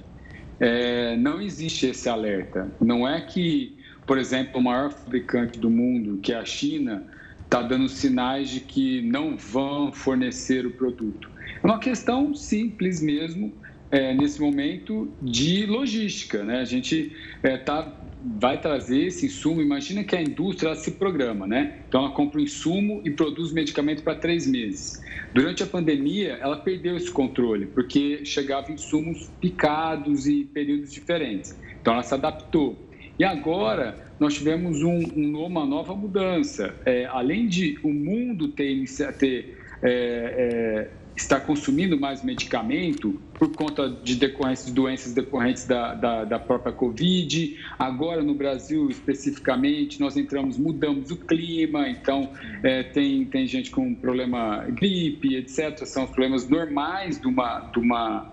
[0.60, 2.70] É, não existe esse alerta.
[2.80, 7.02] Não é que, por exemplo, o maior fabricante do mundo, que é a China,
[7.44, 11.30] está dando sinais de que não vão fornecer o produto.
[11.62, 13.52] É uma questão simples mesmo,
[13.90, 16.44] é, nesse momento, de logística.
[16.44, 16.60] Né?
[16.60, 19.60] A gente está é, vai trazer esse insumo.
[19.60, 21.78] Imagina que a indústria se programa, né?
[21.88, 25.02] Então ela compra o insumo e produz medicamento para três meses.
[25.32, 31.56] Durante a pandemia, ela perdeu esse controle, porque chegavam insumos picados e períodos diferentes.
[31.80, 32.78] Então ela se adaptou.
[33.18, 36.74] E agora nós tivemos um, um, uma nova mudança.
[36.84, 38.84] É, além de o mundo ter,
[39.18, 40.90] ter é, é,
[41.20, 46.72] está consumindo mais medicamento por conta de decorrências de doenças decorrentes da, da, da, própria
[46.72, 47.58] Covid.
[47.78, 52.30] Agora, no Brasil, especificamente, nós entramos, mudamos o clima, então
[52.62, 55.84] é, tem, tem gente com problema gripe, etc.
[55.86, 58.32] São os problemas normais de, uma, de, uma,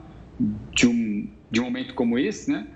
[0.73, 2.67] de, um, de um momento como esse, né?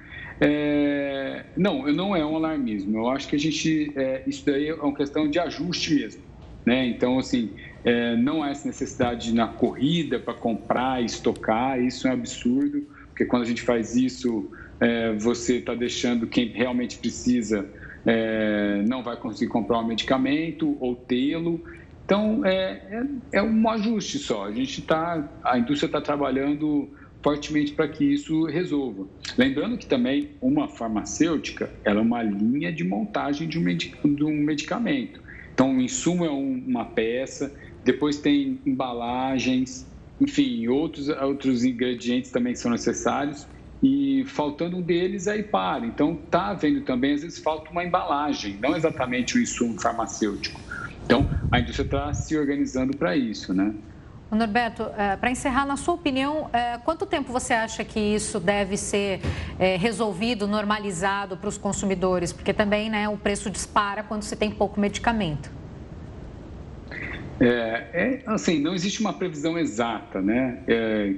[0.43, 2.97] É, não, não é um alarmismo.
[2.97, 6.31] Eu acho que a gente, é, isso daí é uma questão de ajuste mesmo.
[6.66, 6.88] Né?
[6.88, 7.51] Então, assim,
[7.84, 13.26] é, não há essa necessidade na corrida para comprar, estocar, isso é um absurdo, porque
[13.26, 17.68] quando a gente faz isso, é, você está deixando quem realmente precisa
[18.05, 21.62] é, não vai conseguir comprar um medicamento ou tê-lo.
[22.05, 23.03] Então, é, é,
[23.34, 24.45] é, um ajuste só.
[24.45, 26.89] A gente está, a indústria está trabalhando
[27.22, 29.05] fortemente para que isso resolva.
[29.38, 35.22] Lembrando que também uma farmacêutica, ela é uma linha de montagem de um medicamento.
[35.54, 39.88] Então, o insumo é uma peça, depois tem embalagens,
[40.20, 43.47] enfim, outros, outros ingredientes também são necessários.
[43.84, 45.86] E faltando um deles, aí para.
[45.86, 50.62] Então, está havendo também, às vezes, falta uma embalagem, não exatamente o insumo farmacêutico.
[51.04, 53.74] Então, a indústria está se organizando para isso, né?
[54.36, 58.78] Norberto, eh, para encerrar, na sua opinião, eh, quanto tempo você acha que isso deve
[58.78, 59.20] ser
[59.60, 62.32] eh, resolvido, normalizado para os consumidores?
[62.32, 65.52] Porque também né, o preço dispara quando se tem pouco medicamento.
[67.42, 71.16] É, é, assim, não existe uma previsão exata né, é,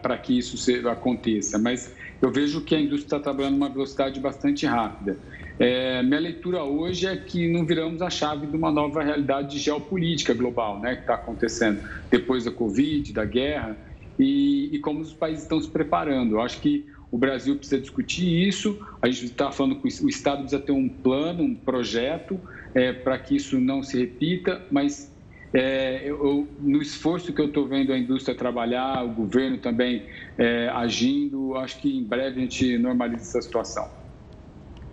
[0.00, 0.56] para que isso
[0.88, 5.18] aconteça, mas eu vejo que a indústria está trabalhando numa velocidade bastante rápida.
[5.58, 10.34] É, minha leitura hoje é que não viramos a chave de uma nova realidade geopolítica
[10.34, 13.76] global né, que está acontecendo depois da Covid, da guerra,
[14.18, 16.36] e, e como os países estão se preparando.
[16.36, 20.40] Eu acho que o Brasil precisa discutir isso, a gente está falando que o Estado
[20.40, 22.38] precisa ter um plano, um projeto
[22.74, 25.15] é, para que isso não se repita, mas
[25.52, 30.04] é, eu, no esforço que eu estou vendo a indústria trabalhar, o governo também
[30.36, 33.88] é, agindo, acho que em breve a gente normaliza essa situação.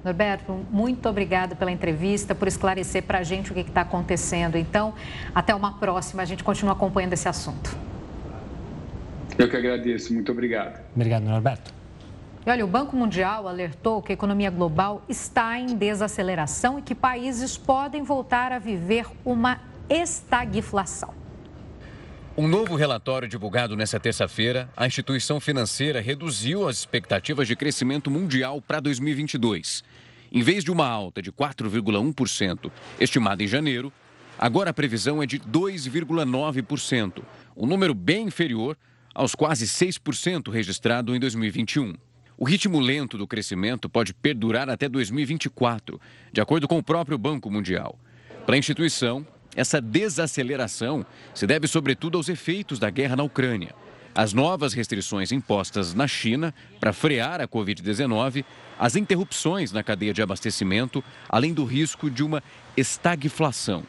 [0.03, 4.57] Norberto, muito obrigado pela entrevista, por esclarecer para a gente o que está acontecendo.
[4.57, 4.93] Então,
[5.33, 7.75] até uma próxima, a gente continua acompanhando esse assunto.
[9.37, 10.83] Eu que agradeço, muito obrigado.
[10.93, 11.73] Obrigado, Norberto.
[12.45, 16.93] E olha, o Banco Mundial alertou que a economia global está em desaceleração e que
[16.93, 19.61] países podem voltar a viver uma
[19.93, 21.13] estagflação.
[22.35, 28.59] Um novo relatório divulgado nesta terça-feira, a instituição financeira reduziu as expectativas de crescimento mundial
[28.59, 29.83] para 2022.
[30.31, 33.93] Em vez de uma alta de 4,1%, estimada em janeiro,
[34.39, 37.21] agora a previsão é de 2,9%,
[37.55, 38.75] um número bem inferior
[39.13, 41.93] aos quase 6% registrado em 2021.
[42.35, 47.51] O ritmo lento do crescimento pode perdurar até 2024, de acordo com o próprio Banco
[47.51, 47.99] Mundial.
[48.43, 49.25] Para a instituição,
[49.55, 53.73] essa desaceleração se deve sobretudo aos efeitos da guerra na Ucrânia.
[54.15, 58.45] As novas restrições impostas na China para frear a Covid-19,
[58.77, 62.43] as interrupções na cadeia de abastecimento, além do risco de uma
[62.77, 63.83] estagflação.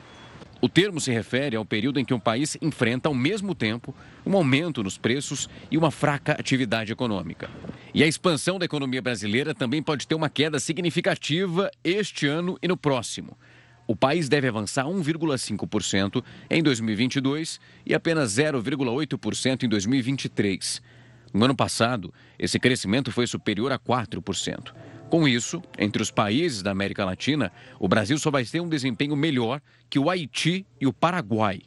[0.63, 3.95] O termo se refere ao período em que um país enfrenta ao mesmo tempo
[4.25, 7.51] um aumento nos preços e uma fraca atividade econômica.
[7.93, 12.69] E a expansão da economia brasileira também pode ter uma queda significativa este ano e
[12.69, 13.37] no próximo.
[13.87, 20.81] O país deve avançar 1,5% em 2022 e apenas 0,8% em 2023.
[21.33, 24.73] No ano passado, esse crescimento foi superior a 4%.
[25.11, 29.15] Com isso, entre os países da América Latina, o Brasil só vai ter um desempenho
[29.15, 29.61] melhor
[29.91, 31.61] que o Haiti e o Paraguai.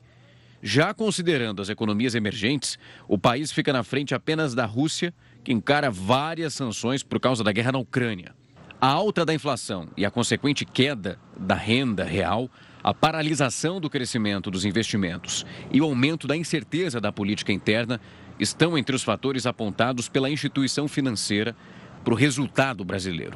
[0.62, 5.14] Já considerando as economias emergentes, o país fica na frente apenas da Rússia,
[5.44, 8.34] que encara várias sanções por causa da guerra na Ucrânia.
[8.80, 12.48] A alta da inflação e a consequente queda da renda real,
[12.84, 18.00] a paralisação do crescimento dos investimentos e o aumento da incerteza da política interna
[18.40, 21.56] estão entre os fatores apontados pela instituição financeira
[22.04, 23.36] para o resultado brasileiro.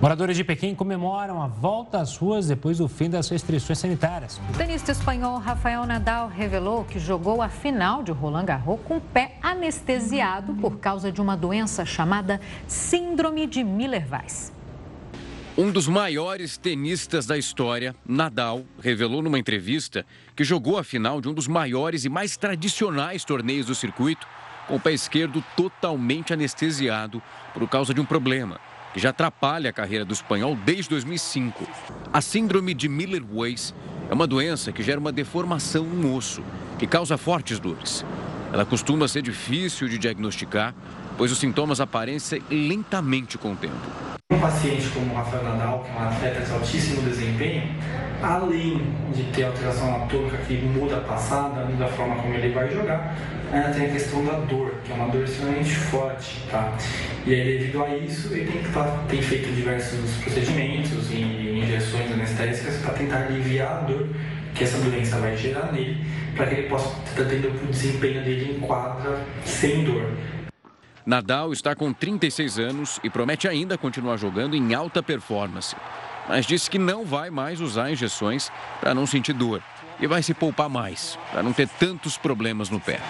[0.00, 4.40] Moradores de Pequim comemoram a volta às ruas depois do fim das restrições sanitárias.
[4.48, 9.00] O tenista espanhol Rafael Nadal revelou que jogou a final de Roland Garros com o
[9.00, 14.52] pé anestesiado por causa de uma doença chamada Síndrome de Miller-Weiss.
[15.56, 21.28] Um dos maiores tenistas da história, Nadal, revelou numa entrevista que jogou a final de
[21.28, 24.28] um dos maiores e mais tradicionais torneios do circuito
[24.68, 27.20] com o pé esquerdo totalmente anestesiado
[27.52, 28.60] por causa de um problema
[28.92, 31.66] que já atrapalha a carreira do espanhol desde 2005.
[32.12, 33.74] A síndrome de Miller-Weiss
[34.10, 36.42] é uma doença que gera uma deformação no osso,
[36.78, 38.04] que causa fortes dores.
[38.52, 40.74] Ela costuma ser difícil de diagnosticar,
[41.16, 44.07] pois os sintomas aparecem lentamente com o tempo.
[44.38, 47.74] Um paciente como o Rafael Nadal, que é um atleta de altíssimo desempenho,
[48.22, 48.80] além
[49.12, 53.16] de ter alteração anatômica que muda a passada, muda a forma como ele vai jogar,
[53.52, 56.72] ainda tem a questão da dor, que é uma dor extremamente forte, tá?
[57.26, 62.76] E aí, devido a isso, ele tem, tá, tem feito diversos procedimentos e injeções anestésicas
[62.76, 64.06] para tentar aliviar a dor
[64.54, 68.56] que essa doença vai gerar nele, para que ele possa estar tendo o desempenho dele
[68.56, 70.12] em quadra sem dor.
[71.08, 75.74] Nadal está com 36 anos e promete ainda continuar jogando em alta performance
[76.28, 79.62] mas disse que não vai mais usar injeções para não sentir dor
[79.98, 83.00] e vai se poupar mais, para não ter tantos problemas no pé.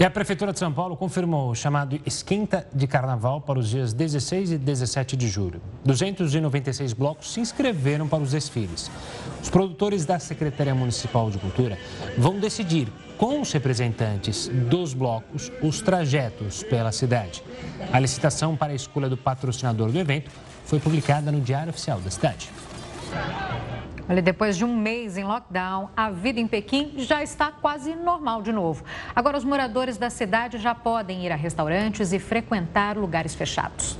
[0.00, 3.92] E a Prefeitura de São Paulo confirmou o chamado Esquenta de Carnaval para os dias
[3.92, 5.60] 16 e 17 de julho.
[5.84, 8.90] 296 blocos se inscreveram para os desfiles.
[9.42, 11.78] Os produtores da Secretaria Municipal de Cultura
[12.16, 12.88] vão decidir
[13.18, 17.44] com os representantes dos blocos os trajetos pela cidade.
[17.92, 20.30] A licitação para a escolha do patrocinador do evento
[20.64, 22.48] foi publicada no Diário Oficial da cidade.
[24.10, 28.42] Olha, depois de um mês em lockdown, a vida em Pequim já está quase normal
[28.42, 28.82] de novo.
[29.14, 33.96] Agora, os moradores da cidade já podem ir a restaurantes e frequentar lugares fechados.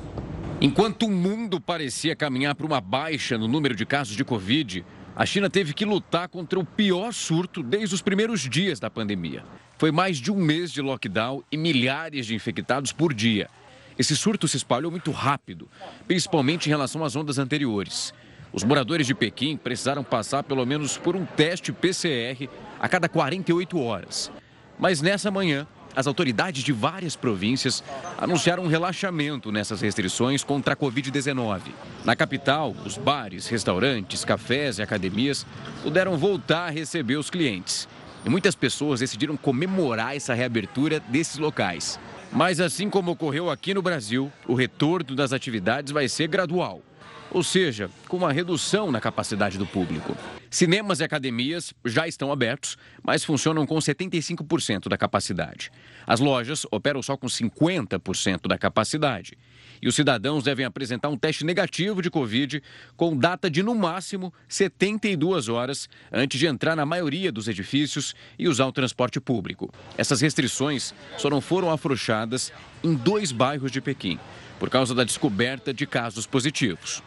[0.60, 4.84] Enquanto o mundo parecia caminhar para uma baixa no número de casos de Covid,
[5.14, 9.44] a China teve que lutar contra o pior surto desde os primeiros dias da pandemia.
[9.78, 13.48] Foi mais de um mês de lockdown e milhares de infectados por dia.
[13.96, 15.68] Esse surto se espalhou muito rápido,
[16.08, 18.12] principalmente em relação às ondas anteriores.
[18.52, 22.48] Os moradores de Pequim precisaram passar pelo menos por um teste PCR
[22.80, 24.30] a cada 48 horas.
[24.76, 27.82] Mas nessa manhã, as autoridades de várias províncias
[28.18, 31.60] anunciaram um relaxamento nessas restrições contra a Covid-19.
[32.04, 35.46] Na capital, os bares, restaurantes, cafés e academias
[35.82, 37.88] puderam voltar a receber os clientes.
[38.24, 42.00] E muitas pessoas decidiram comemorar essa reabertura desses locais.
[42.32, 46.82] Mas assim como ocorreu aqui no Brasil, o retorno das atividades vai ser gradual
[47.30, 50.16] ou seja, com uma redução na capacidade do público.
[50.50, 55.70] Cinemas e academias já estão abertos, mas funcionam com 75% da capacidade.
[56.04, 59.38] As lojas operam só com 50% da capacidade.
[59.80, 62.62] E os cidadãos devem apresentar um teste negativo de Covid
[62.96, 68.48] com data de, no máximo, 72 horas antes de entrar na maioria dos edifícios e
[68.48, 69.72] usar o transporte público.
[69.96, 72.52] Essas restrições só não foram afrouxadas
[72.82, 74.18] em dois bairros de Pequim,
[74.58, 77.02] por causa da descoberta de casos positivos.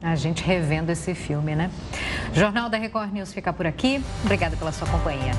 [0.00, 1.70] A gente revendo esse filme, né?
[2.32, 4.02] Jornal da Record News fica por aqui.
[4.22, 5.32] Obrigada pela sua companhia.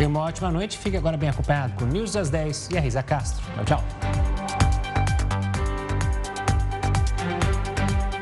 [0.00, 0.78] E uma ótima noite.
[0.78, 3.44] Fique agora bem acompanhado com News das 10 e a Risa Castro.
[3.64, 4.39] Tchau, tchau.